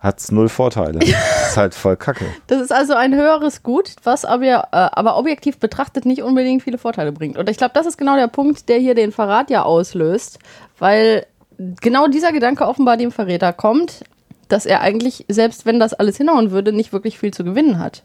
[0.00, 0.98] hat es null Vorteile.
[1.52, 2.24] Das ist halt voll kacke.
[2.46, 6.78] Das ist also ein höheres Gut, was aber, äh, aber objektiv betrachtet nicht unbedingt viele
[6.78, 7.36] Vorteile bringt.
[7.36, 10.38] Und ich glaube, das ist genau der Punkt, der hier den Verrat ja auslöst,
[10.78, 11.26] weil
[11.58, 14.04] genau dieser Gedanke offenbar dem Verräter kommt,
[14.48, 18.02] dass er eigentlich, selbst wenn das alles hinhauen würde, nicht wirklich viel zu gewinnen hat.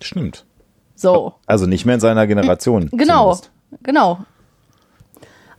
[0.00, 0.44] Stimmt.
[0.94, 2.88] So, Also nicht mehr in seiner Generation.
[2.92, 3.50] genau, zumindest.
[3.82, 4.18] genau.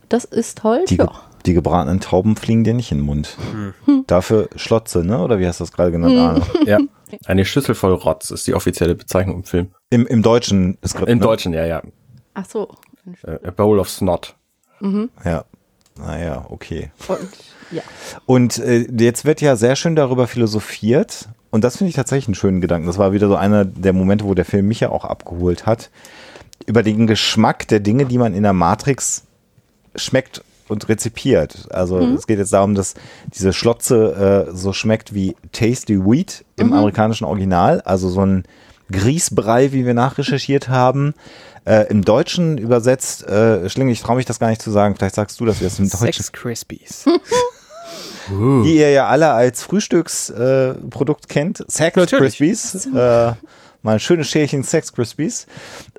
[0.08, 1.12] Das ist halt, Die, ge- ja.
[1.46, 3.36] die gebratenen Tauben fliegen dir nicht in den Mund.
[3.86, 4.04] Hm.
[4.06, 5.22] Dafür Schlotze, ne?
[5.22, 6.42] Oder wie hast du das gerade genannt, Arne?
[6.66, 6.78] Ja.
[7.26, 9.68] Eine Schüssel voll Rotz ist die offizielle Bezeichnung im Film.
[9.90, 11.08] Im, im deutschen Skript.
[11.08, 11.24] Im ne?
[11.24, 11.82] Deutschen, ja, ja.
[12.34, 12.74] Ach so.
[13.24, 14.34] Äh, A Bowl of Snot.
[15.24, 15.44] Ja.
[15.98, 16.90] Naja, okay.
[17.08, 17.28] Und
[17.70, 17.82] ja.
[18.26, 21.28] Und äh, jetzt wird ja sehr schön darüber philosophiert.
[21.50, 22.86] Und das finde ich tatsächlich einen schönen Gedanken.
[22.86, 25.90] Das war wieder so einer der Momente, wo der Film mich ja auch abgeholt hat.
[26.66, 29.24] Über den Geschmack der Dinge, die man in der Matrix
[29.96, 31.66] schmeckt und rezipiert.
[31.70, 32.94] Also es geht jetzt darum, dass
[33.34, 37.80] diese Schlotze äh, so schmeckt wie Tasty Wheat im amerikanischen Original.
[37.82, 38.44] Also so ein
[38.90, 41.14] Grießbrei, wie wir nachrecherchiert haben.
[41.64, 45.14] Äh, Im Deutschen übersetzt, äh, Schlinge, ich traue mich das gar nicht zu sagen, vielleicht
[45.14, 46.06] sagst du das jetzt im Deutschen.
[46.06, 47.04] Sex Crispies.
[48.28, 51.64] die ihr ja alle als Frühstücksprodukt äh, kennt.
[51.68, 52.38] Sex Natürlich.
[52.38, 52.86] Crispies.
[52.86, 53.32] Äh,
[53.82, 55.46] mal ein schönes Schälchen Sex Crispies.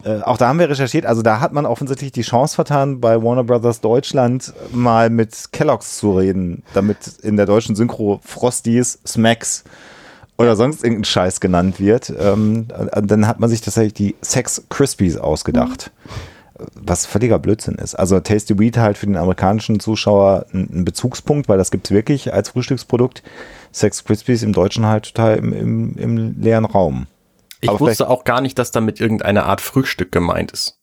[0.04, 1.06] Äh, auch da haben wir recherchiert.
[1.06, 5.98] Also da hat man offensichtlich die Chance vertan, bei Warner Brothers Deutschland mal mit Kellogg's
[5.98, 9.64] zu reden, damit in der deutschen Synchro Frosties, Smacks
[10.38, 12.14] oder sonst irgendein Scheiß genannt wird.
[12.20, 15.92] Ähm, äh, dann hat man sich tatsächlich die Sex Crispies ausgedacht.
[16.76, 17.96] Was völliger Blödsinn ist.
[17.96, 22.50] Also Tasty Wheat halt für den amerikanischen Zuschauer ein, Bezugspunkt, weil das gibt's wirklich als
[22.50, 23.24] Frühstücksprodukt.
[23.72, 27.08] Sex Crispies im Deutschen halt total im, im, im leeren Raum.
[27.62, 30.80] Ich Aber wusste auch gar nicht, dass damit irgendeine Art Frühstück gemeint ist.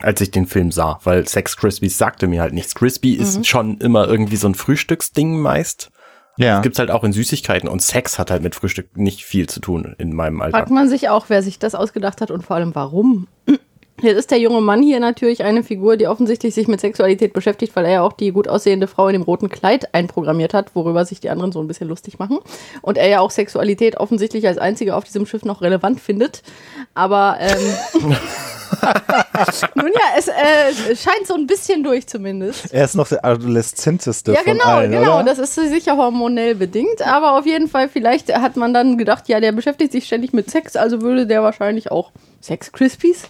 [0.00, 2.74] Als ich den Film sah, weil Sex Crispies sagte mir halt nichts.
[2.74, 5.90] Crispy ist schon immer irgendwie so ein Frühstücksding meist.
[6.36, 6.60] Ja.
[6.60, 9.94] Gibt's halt auch in Süßigkeiten und Sex hat halt mit Frühstück nicht viel zu tun
[9.98, 10.58] in meinem Alter.
[10.58, 13.26] Fragt man sich auch, wer sich das ausgedacht hat und vor allem warum.
[14.02, 17.74] Jetzt ist der junge Mann hier natürlich eine Figur, die offensichtlich sich mit Sexualität beschäftigt,
[17.76, 21.04] weil er ja auch die gut aussehende Frau in dem roten Kleid einprogrammiert hat, worüber
[21.06, 22.38] sich die anderen so ein bisschen lustig machen.
[22.82, 26.42] Und er ja auch Sexualität offensichtlich als einziger auf diesem Schiff noch relevant findet.
[26.92, 27.76] Aber ähm,
[29.74, 32.74] nun ja, es äh, scheint so ein bisschen durch zumindest.
[32.74, 35.20] Er ist noch der adoleszenteste Ja, von genau, allen, genau.
[35.20, 35.24] oder?
[35.24, 39.40] Das ist sicher hormonell bedingt, aber auf jeden Fall, vielleicht hat man dann gedacht, ja,
[39.40, 43.28] der beschäftigt sich ständig mit Sex, also würde der wahrscheinlich auch Sex Crispies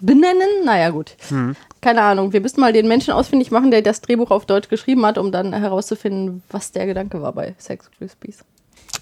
[0.00, 0.64] benennen.
[0.64, 1.16] Naja, gut.
[1.28, 1.56] Hm.
[1.80, 2.32] Keine Ahnung.
[2.32, 5.32] Wir müssten mal den Menschen ausfindig machen, der das Drehbuch auf Deutsch geschrieben hat, um
[5.32, 8.44] dann herauszufinden, was der Gedanke war bei Sex Crispies.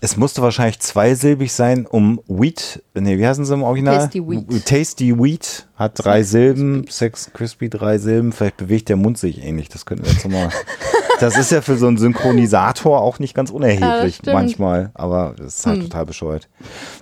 [0.01, 3.97] Es musste wahrscheinlich zweisilbig sein, um Wheat, nee, wie heißen sie im Original?
[3.97, 4.67] Tasty Wheat.
[4.67, 9.71] Tasty Wheat hat drei Silben, Sex Crispy drei Silben, vielleicht bewegt der Mund sich ähnlich,
[9.71, 10.51] das könnten wir jetzt nochmal.
[11.21, 14.35] das ist ja für so einen Synchronisator auch nicht ganz Ja, unerheblich stimmt.
[14.35, 16.49] manchmal, aber das ist halt total bescheuert.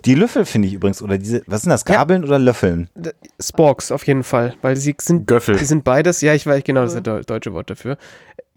[0.05, 2.89] Die Löffel finde ich übrigens, oder diese, was sind das, Gabeln oder Löffeln?
[3.41, 5.57] Sporks auf jeden Fall, weil sie sind, Göffel.
[5.57, 7.97] die sind beides, ja, ich weiß genau, das ist das deu- deutsche Wort dafür.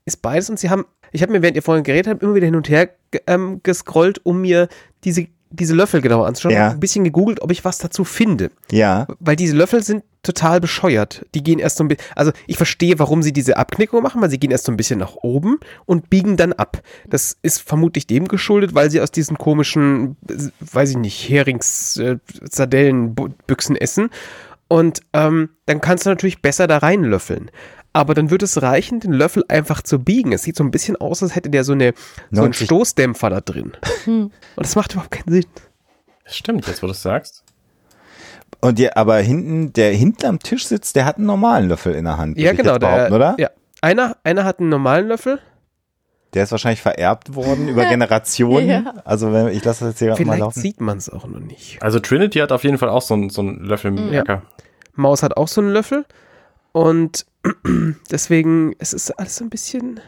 [0.05, 2.45] Ist beides und sie haben, ich habe mir, während ihr vorhin geredet habt, immer wieder
[2.45, 2.89] hin und her
[3.27, 4.67] ähm, gescrollt, um mir
[5.03, 6.53] diese, diese Löffel genauer anzuschauen.
[6.53, 6.71] Ja.
[6.71, 8.51] Ein bisschen gegoogelt, ob ich was dazu finde.
[8.71, 9.07] Ja.
[9.19, 11.25] Weil diese Löffel sind total bescheuert.
[11.33, 14.29] Die gehen erst so ein bisschen, also ich verstehe, warum sie diese Abknickung machen, weil
[14.29, 16.81] sie gehen erst so ein bisschen nach oben und biegen dann ab.
[17.07, 20.17] Das ist vermutlich dem geschuldet, weil sie aus diesen komischen,
[20.59, 24.09] weiß ich nicht, Herings, äh, Sardellenbüchsen essen.
[24.67, 27.49] Und ähm, dann kannst du natürlich besser da reinlöffeln.
[27.97, 30.31] Aber dann wird es reichen, den Löffel einfach zu biegen.
[30.31, 31.93] Es sieht so ein bisschen aus, als hätte der so, eine,
[32.29, 33.71] so einen 90 Stoßdämpfer da drin.
[34.05, 35.45] Und das macht überhaupt keinen Sinn.
[36.25, 37.43] Stimmt, jetzt wo du es sagst.
[38.61, 42.05] Und der, aber hinten, der hinten am Tisch sitzt, der hat einen normalen Löffel in
[42.05, 42.37] der Hand.
[42.37, 42.77] Ja, genau.
[42.77, 43.35] Der, oder?
[43.39, 43.49] Ja.
[43.81, 45.39] Einer, einer hat einen normalen Löffel.
[46.35, 48.69] Der ist wahrscheinlich vererbt worden über Generationen.
[48.69, 48.93] Ja.
[49.05, 50.59] Also wenn, ich lasse das jetzt hier mal Vielleicht laufen.
[50.61, 51.81] sieht man es auch noch nicht.
[51.81, 54.21] Also Trinity hat auf jeden Fall auch so einen, so einen Löffel im Ja.
[54.21, 54.43] Äcker.
[54.93, 56.05] Maus hat auch so einen Löffel.
[56.77, 57.25] Und
[58.11, 59.99] deswegen, es ist alles so ein bisschen.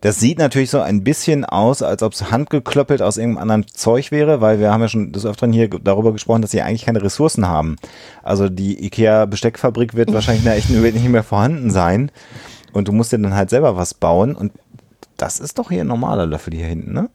[0.00, 4.10] Das sieht natürlich so ein bisschen aus, als ob es handgeklöppelt aus irgendeinem anderen Zeug
[4.10, 7.02] wäre, weil wir haben ja schon des Öfteren hier darüber gesprochen, dass sie eigentlich keine
[7.02, 7.76] Ressourcen haben.
[8.24, 12.10] Also die IKEA-Besteckfabrik wird wahrscheinlich in der echten Welt nicht mehr vorhanden sein.
[12.72, 14.34] Und du musst dir dann halt selber was bauen.
[14.34, 14.50] Und
[15.18, 17.10] das ist doch hier ein normaler Löffel hier hinten, ne?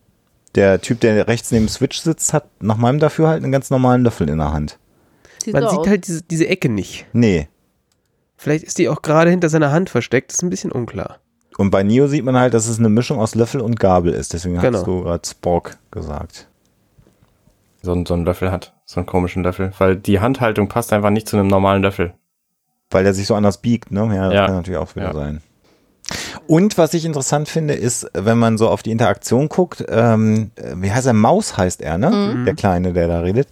[0.54, 4.04] Der Typ, der rechts neben dem Switch sitzt, hat nach meinem Dafürhalten einen ganz normalen
[4.04, 4.80] Löffel in der Hand.
[5.44, 7.06] Sieht Man sieht halt diese, diese Ecke nicht.
[7.12, 7.50] Nee.
[8.45, 10.29] Vielleicht ist die auch gerade hinter seiner Hand versteckt.
[10.29, 11.17] Das ist ein bisschen unklar.
[11.58, 14.34] Und bei Neo sieht man halt, dass es eine Mischung aus Löffel und Gabel ist.
[14.34, 14.77] Deswegen Genau.
[14.77, 16.47] hast du gerade Spock gesagt.
[17.81, 18.73] So, ein- so einen Löffel hat.
[18.86, 19.71] So einen komischen Löffel.
[19.79, 22.13] Weil die Handhaltung passt einfach nicht zu einem normalen Löffel.
[22.91, 24.01] Weil der sich so anders biegt, ne?
[24.15, 24.45] Ja, das Ja.
[24.45, 25.13] kann natürlich auch wieder Ja.
[25.15, 25.41] sein.
[26.45, 30.73] Und was ich interessant finde, ist, wenn man so auf die Interaktion guckt, ähm, äh,
[30.75, 31.13] wie heißt er?
[31.13, 32.43] Maus heißt er, ne?
[32.45, 33.47] Der Kleine, der da redet.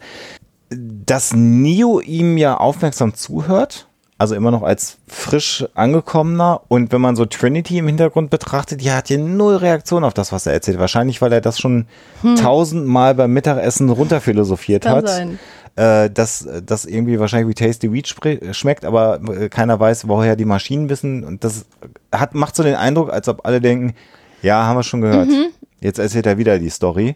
[0.69, 6.61] Dass Neo ihm ja aufmerksam zuhört, also immer noch als frisch angekommener.
[6.67, 10.31] Und wenn man so Trinity im Hintergrund betrachtet, die hat hier null Reaktion auf das,
[10.31, 10.79] was er erzählt.
[10.79, 11.87] Wahrscheinlich, weil er das schon
[12.39, 15.39] tausendmal beim Mittagessen runterphilosophiert Kann hat sein.
[15.75, 20.35] äh, dass das irgendwie wahrscheinlich wie Tasty Wheat spre- schmeckt, aber äh, keiner weiß, woher
[20.35, 21.23] die Maschinen wissen.
[21.23, 21.65] Und das
[22.11, 23.93] hat, macht so den Eindruck, als ob alle denken,
[24.41, 25.29] ja, haben wir schon gehört.
[25.79, 27.15] Jetzt erzählt er wieder die Story.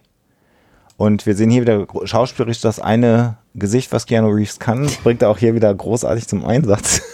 [0.98, 5.30] Und wir sehen hier wieder schauspielerisch das eine Gesicht, was Keanu Reeves kann, bringt er
[5.30, 7.02] auch hier wieder großartig zum Einsatz.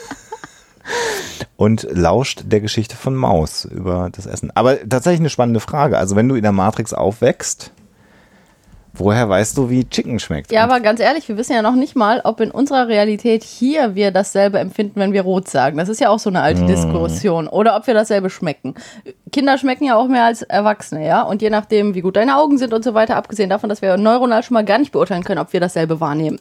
[1.56, 4.52] Und lauscht der Geschichte von Maus über das Essen.
[4.52, 5.98] Aber tatsächlich eine spannende Frage.
[5.98, 7.72] Also wenn du in der Matrix aufwächst,
[8.94, 10.52] woher weißt du, wie Chicken schmeckt?
[10.52, 13.96] Ja, aber ganz ehrlich, wir wissen ja noch nicht mal, ob in unserer Realität hier
[13.96, 15.78] wir dasselbe empfinden, wenn wir rot sagen.
[15.78, 17.48] Das ist ja auch so eine alte Diskussion.
[17.48, 18.76] Oder ob wir dasselbe schmecken.
[19.32, 21.24] Kinder schmecken ja auch mehr als Erwachsene, ja.
[21.24, 23.98] Und je nachdem, wie gut deine Augen sind und so weiter, abgesehen davon, dass wir
[23.98, 26.40] neuronal schon mal gar nicht beurteilen können, ob wir dasselbe wahrnehmen.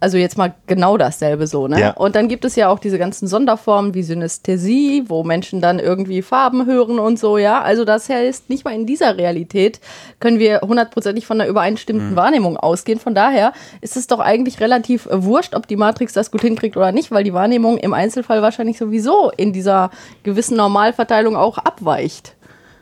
[0.00, 1.80] Also jetzt mal genau dasselbe so, ne?
[1.80, 1.90] Ja.
[1.92, 6.20] Und dann gibt es ja auch diese ganzen Sonderformen wie Synästhesie, wo Menschen dann irgendwie
[6.20, 7.62] Farben hören und so, ja.
[7.62, 9.80] Also das heißt, nicht mal in dieser Realität
[10.20, 12.98] können wir hundertprozentig von einer übereinstimmenden Wahrnehmung ausgehen.
[12.98, 16.92] Von daher ist es doch eigentlich relativ wurscht, ob die Matrix das gut hinkriegt oder
[16.92, 19.90] nicht, weil die Wahrnehmung im Einzelfall wahrscheinlich sowieso in dieser
[20.22, 22.34] gewissen Normalverteilung auch abweicht.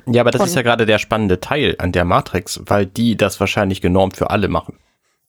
[0.07, 3.39] Ja, aber das ist ja gerade der spannende Teil an der Matrix, weil die das
[3.39, 4.77] wahrscheinlich genormt für alle machen.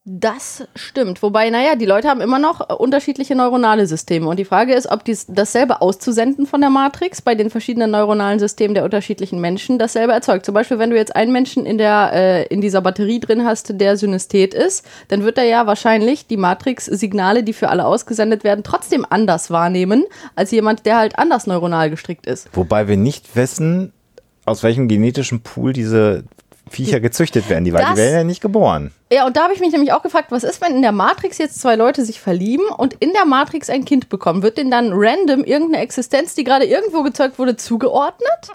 [0.06, 1.24] Das stimmt.
[1.24, 4.28] Wobei, naja, die Leute haben immer noch äh, unterschiedliche neuronale Systeme.
[4.28, 8.38] Und die Frage ist, ob dies, dasselbe auszusenden von der Matrix bei den verschiedenen neuronalen
[8.38, 10.46] Systemen der unterschiedlichen Menschen dasselbe erzeugt.
[10.46, 13.80] Zum Beispiel, wenn du jetzt einen Menschen in, der, äh, in dieser Batterie drin hast,
[13.80, 18.66] der Synesthet ist, dann wird er ja wahrscheinlich die Matrix-Signale, die für alle ausgesendet werden,
[18.66, 20.04] trotzdem anders wahrnehmen,
[20.36, 22.50] als jemand, der halt anders neuronal gestrickt ist.
[22.52, 23.94] Wobei wir nicht wissen,
[24.44, 26.26] aus welchem genetischen Pool diese
[26.74, 27.64] Viecher gezüchtet werden.
[27.64, 28.92] Die, weil die werden ja nicht geboren.
[29.12, 31.38] Ja, und da habe ich mich nämlich auch gefragt, was ist, wenn in der Matrix
[31.38, 34.44] jetzt zwei Leute sich verlieben und in der Matrix ein Kind bekommen?
[34.44, 38.52] Wird denen dann random irgendeine Existenz, die gerade irgendwo gezeugt wurde, zugeordnet?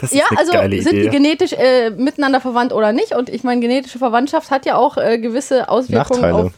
[0.00, 1.08] Das, ja, also sind die Idee.
[1.08, 3.14] genetisch äh, miteinander verwandt oder nicht?
[3.14, 6.46] Und ich meine, genetische Verwandtschaft hat ja auch äh, gewisse Auswirkungen Nachteile.
[6.46, 6.52] auf.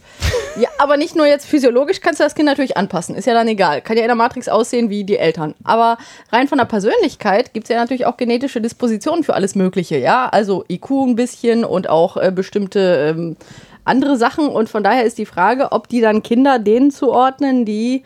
[0.59, 3.15] Ja, aber nicht nur jetzt physiologisch kannst du das Kind natürlich anpassen.
[3.15, 3.81] Ist ja dann egal.
[3.81, 5.55] Kann ja in der Matrix aussehen wie die Eltern.
[5.63, 5.97] Aber
[6.31, 9.97] rein von der Persönlichkeit gibt es ja natürlich auch genetische Dispositionen für alles Mögliche.
[9.97, 13.37] Ja, also IQ ein bisschen und auch äh, bestimmte ähm,
[13.85, 14.47] andere Sachen.
[14.47, 18.03] Und von daher ist die Frage, ob die dann Kinder denen zuordnen, die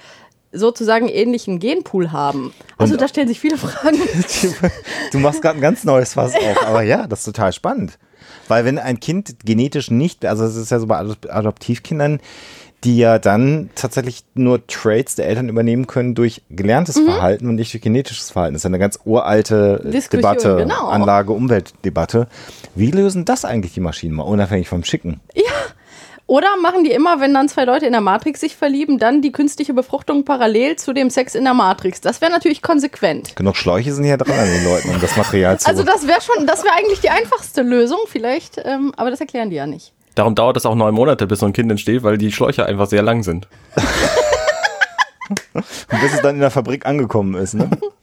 [0.55, 2.53] sozusagen ähnlichen Genpool haben.
[2.77, 3.97] Also Und- da stellen sich viele Fragen.
[5.11, 6.65] Du machst gerade ein ganz neues Fass auf.
[6.67, 7.97] Aber ja, das ist total spannend.
[8.47, 12.19] Weil wenn ein Kind genetisch nicht, also es ist ja so bei Adop- Adoptivkindern,
[12.83, 17.05] die ja dann tatsächlich nur Traits der Eltern übernehmen können durch gelerntes Mhm.
[17.05, 18.53] Verhalten und nicht durch genetisches Verhalten.
[18.53, 20.87] Das ist ja eine ganz uralte Diskussion, Debatte, genau.
[20.89, 22.27] Anlage-Umwelt-Debatte.
[22.75, 25.19] Wie lösen das eigentlich die Maschinen mal, unabhängig vom Schicken?
[26.27, 29.31] Oder machen die immer, wenn dann zwei Leute in der Matrix sich verlieben, dann die
[29.31, 32.01] künstliche Befruchtung parallel zu dem Sex in der Matrix?
[32.01, 33.35] Das wäre natürlich konsequent.
[33.35, 36.21] Genug Schläuche sind hier dran an den Leuten, um das Material zu Also das wäre
[36.21, 39.93] schon, das wäre eigentlich die einfachste Lösung vielleicht, ähm, aber das erklären die ja nicht.
[40.15, 42.87] Darum dauert es auch neun Monate, bis so ein Kind entsteht, weil die Schläuche einfach
[42.87, 43.47] sehr lang sind.
[45.53, 47.53] bis es dann in der Fabrik angekommen ist.
[47.53, 47.69] Ne?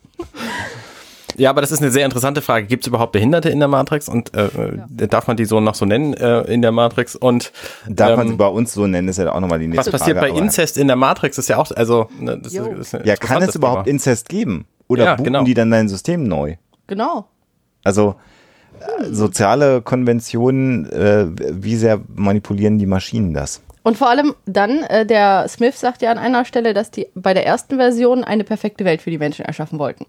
[1.37, 2.67] Ja, aber das ist eine sehr interessante Frage.
[2.67, 4.09] Gibt es überhaupt Behinderte in der Matrix?
[4.09, 4.49] Und äh,
[5.09, 7.17] darf man die so noch so nennen äh, in der Matrix?
[7.17, 7.53] Und
[7.89, 9.91] Darf man ähm, sie bei uns so nennen, ist ja auch nochmal die was nächste
[9.93, 10.33] passiert Frage.
[10.33, 11.39] bei aber- Inzest in der Matrix?
[11.39, 12.67] Ist ja auch, also, ne, das Jo.
[12.73, 13.95] ist, ist Ja, kann es überhaupt Thema.
[13.95, 14.67] Inzest geben?
[14.89, 15.45] Oder Ja, buchen genau.
[15.45, 16.57] die dann dein System neu?
[16.87, 17.27] Genau.
[17.85, 18.17] Also
[18.81, 21.27] äh, soziale Konventionen, äh,
[21.63, 23.63] wie sehr manipulieren die Maschinen das?
[23.85, 27.35] Und vor allem dann, äh, der Smith sagt ja an einer Stelle, dass die bei
[27.35, 30.07] der ersten Version eine perfekte Welt für die Menschen erschaffen wollten.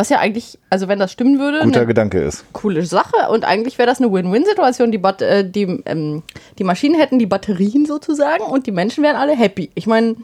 [0.00, 2.50] Was ja eigentlich, also wenn das stimmen würde, Guter Gedanke ist.
[2.54, 4.90] coole Sache und eigentlich wäre das eine Win-Win-Situation.
[4.90, 6.22] Die, Bat äh, die, ähm,
[6.58, 9.68] die Maschinen hätten die Batterien sozusagen und die Menschen wären alle happy.
[9.74, 10.16] Ich meine,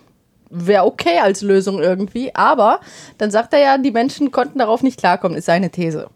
[0.48, 2.80] wäre okay als Lösung irgendwie, aber
[3.18, 6.08] dann sagt er ja, die Menschen konnten darauf nicht klarkommen, ist seine These.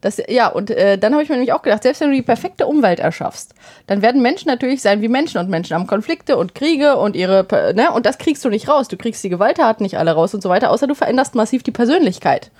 [0.00, 2.22] Das, ja, und äh, dann habe ich mir nämlich auch gedacht, selbst wenn du die
[2.22, 3.54] perfekte Umwelt erschaffst,
[3.86, 7.46] dann werden Menschen natürlich sein wie Menschen und Menschen haben Konflikte und Kriege und ihre,
[7.76, 8.88] ne, und das kriegst du nicht raus.
[8.88, 11.70] Du kriegst die Gewalttaten nicht alle raus und so weiter, außer du veränderst massiv die
[11.70, 12.50] Persönlichkeit.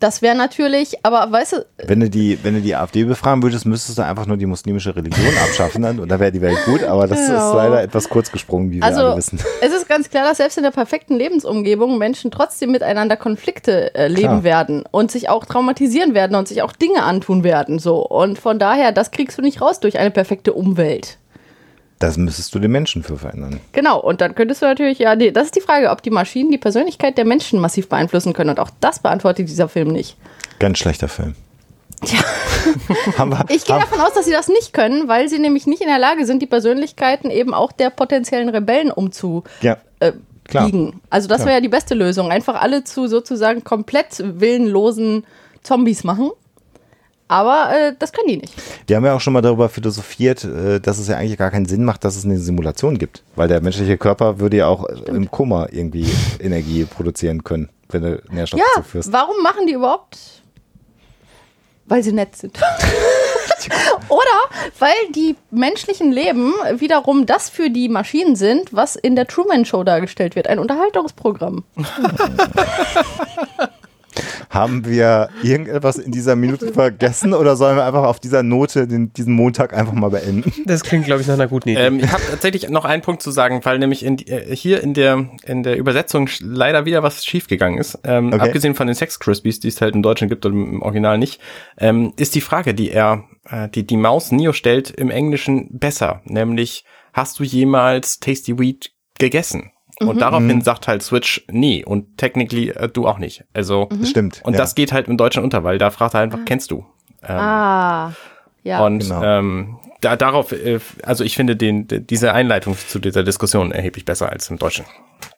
[0.00, 3.66] Das wäre natürlich, aber weißt du, Wenn du die, wenn du die AfD befragen würdest,
[3.66, 6.84] müsstest du einfach nur die muslimische Religion abschaffen dann, und da wäre die Welt gut,
[6.84, 7.48] aber das Ja.
[7.48, 9.40] ist leider etwas kurz gesprungen, wie wir alle Also wissen.
[9.60, 14.06] es ist ganz klar, dass selbst in der perfekten Lebensumgebung Menschen trotzdem miteinander Konflikte äh,
[14.06, 14.44] leben Klar.
[14.44, 17.78] werden und sich auch traumatisieren werden und sich auch Dinge antun werden.
[17.80, 18.06] So.
[18.06, 21.18] Und von daher, das kriegst du nicht raus durch eine perfekte Umwelt.
[21.98, 23.60] Das müsstest du den Menschen für verändern.
[23.72, 26.50] Genau, und dann könntest du natürlich, ja, die, das ist die Frage, ob die Maschinen
[26.50, 28.50] die Persönlichkeit der Menschen massiv beeinflussen können.
[28.50, 30.16] Und auch das beantwortet dieser Film nicht.
[30.60, 31.34] Ganz schlechter Film.
[33.18, 35.82] haben wir, Ich gehe davon aus, dass sie das nicht können, weil sie nämlich nicht
[35.82, 40.12] in der Lage sind, die Persönlichkeiten eben auch der potenziellen Rebellen umzu, ja, äh.
[41.10, 42.30] Also das wäre ja die beste Lösung.
[42.30, 45.26] Einfach alle zu sozusagen komplett willenlosen
[45.62, 46.30] Zombies machen.
[47.28, 48.54] Aber äh, das können die nicht.
[48.86, 51.66] Wir haben ja auch schon mal darüber philosophiert, äh, dass es ja eigentlich gar keinen
[51.66, 53.22] Sinn macht, dass es eine Simulation gibt.
[53.36, 56.06] Weil der menschliche Körper würde ja auch im Koma irgendwie
[56.40, 59.12] Energie produzieren können, wenn du Nährstoffe Ja, zuführst.
[59.12, 60.18] warum machen die überhaupt?
[61.86, 62.58] Weil sie nett sind.
[64.08, 64.20] Oder
[64.78, 69.84] weil die menschlichen Leben wiederum das für die Maschinen sind, was in der Truman Show
[69.84, 70.46] dargestellt wird.
[70.46, 71.64] Ein Unterhaltungsprogramm.
[74.50, 79.12] Haben wir irgendetwas in dieser Minute vergessen oder sollen wir einfach auf dieser Note den,
[79.12, 80.52] diesen Montag einfach mal beenden?
[80.66, 81.80] Das klingt, glaube ich, nach einer guten Idee.
[81.86, 84.94] Ähm, ich habe tatsächlich noch einen Punkt zu sagen, weil nämlich in, äh, hier in
[84.94, 87.98] der, in der Übersetzung leider wieder was schiefgegangen ist.
[88.04, 88.46] Ähm, Okay.
[88.46, 91.40] Abgesehen von den Sex Crispies, die es halt im Deutschen gibt und im Original nicht,
[91.78, 96.20] ähm, ist die Frage, die er, äh, die die Maus Neo stellt, im Englischen besser.
[96.24, 99.72] Nämlich, hast du jemals Tasty Weed gegessen?
[100.00, 103.44] Und daraufhin sagt halt Switch nee und technically äh, du auch nicht.
[103.54, 104.40] Also Stimmt.
[104.44, 104.58] und ja.
[104.58, 106.84] das geht halt im Deutschen unter, weil da fragt er einfach, kennst du?
[107.22, 108.12] Ähm, Ah.
[108.62, 108.84] Ja.
[108.84, 109.22] und genau.
[109.22, 114.30] ähm, da, darauf, äh, also ich finde den, diese Einleitung zu dieser Diskussion erheblich besser
[114.30, 114.84] als im Deutschen.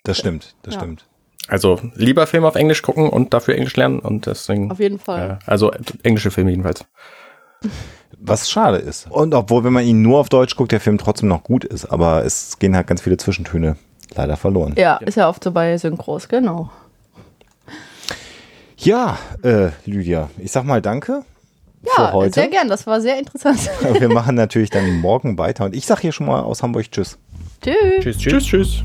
[0.05, 0.81] Das stimmt, das Ja.
[0.81, 1.07] stimmt.
[1.49, 4.71] Also lieber Film auf Englisch gucken und dafür Englisch lernen und deswegen.
[4.71, 5.39] Auf jeden Fall.
[5.43, 6.85] Äh, also äh, englische Filme jedenfalls.
[8.19, 9.11] Was schade ist.
[9.11, 11.87] Und obwohl, wenn man ihn nur auf Deutsch guckt, der Film trotzdem noch gut ist,
[11.87, 13.77] aber es gehen halt ganz viele Zwischentöne
[14.15, 14.75] leider verloren.
[14.77, 16.71] Ja, ist ja oft so bei Synchros, genau.
[18.77, 21.23] Ja, äh, Lydia, ich sag mal danke
[21.85, 22.33] für Ja, heute.
[22.33, 23.71] sehr gern, das war sehr interessant.
[24.01, 27.19] Wir machen natürlich dann morgen weiter und ich sag hier schon mal aus Hamburg Tschüss.
[27.63, 27.75] Tschüss.
[28.01, 28.85] Tschüss, tschüss, tschüss.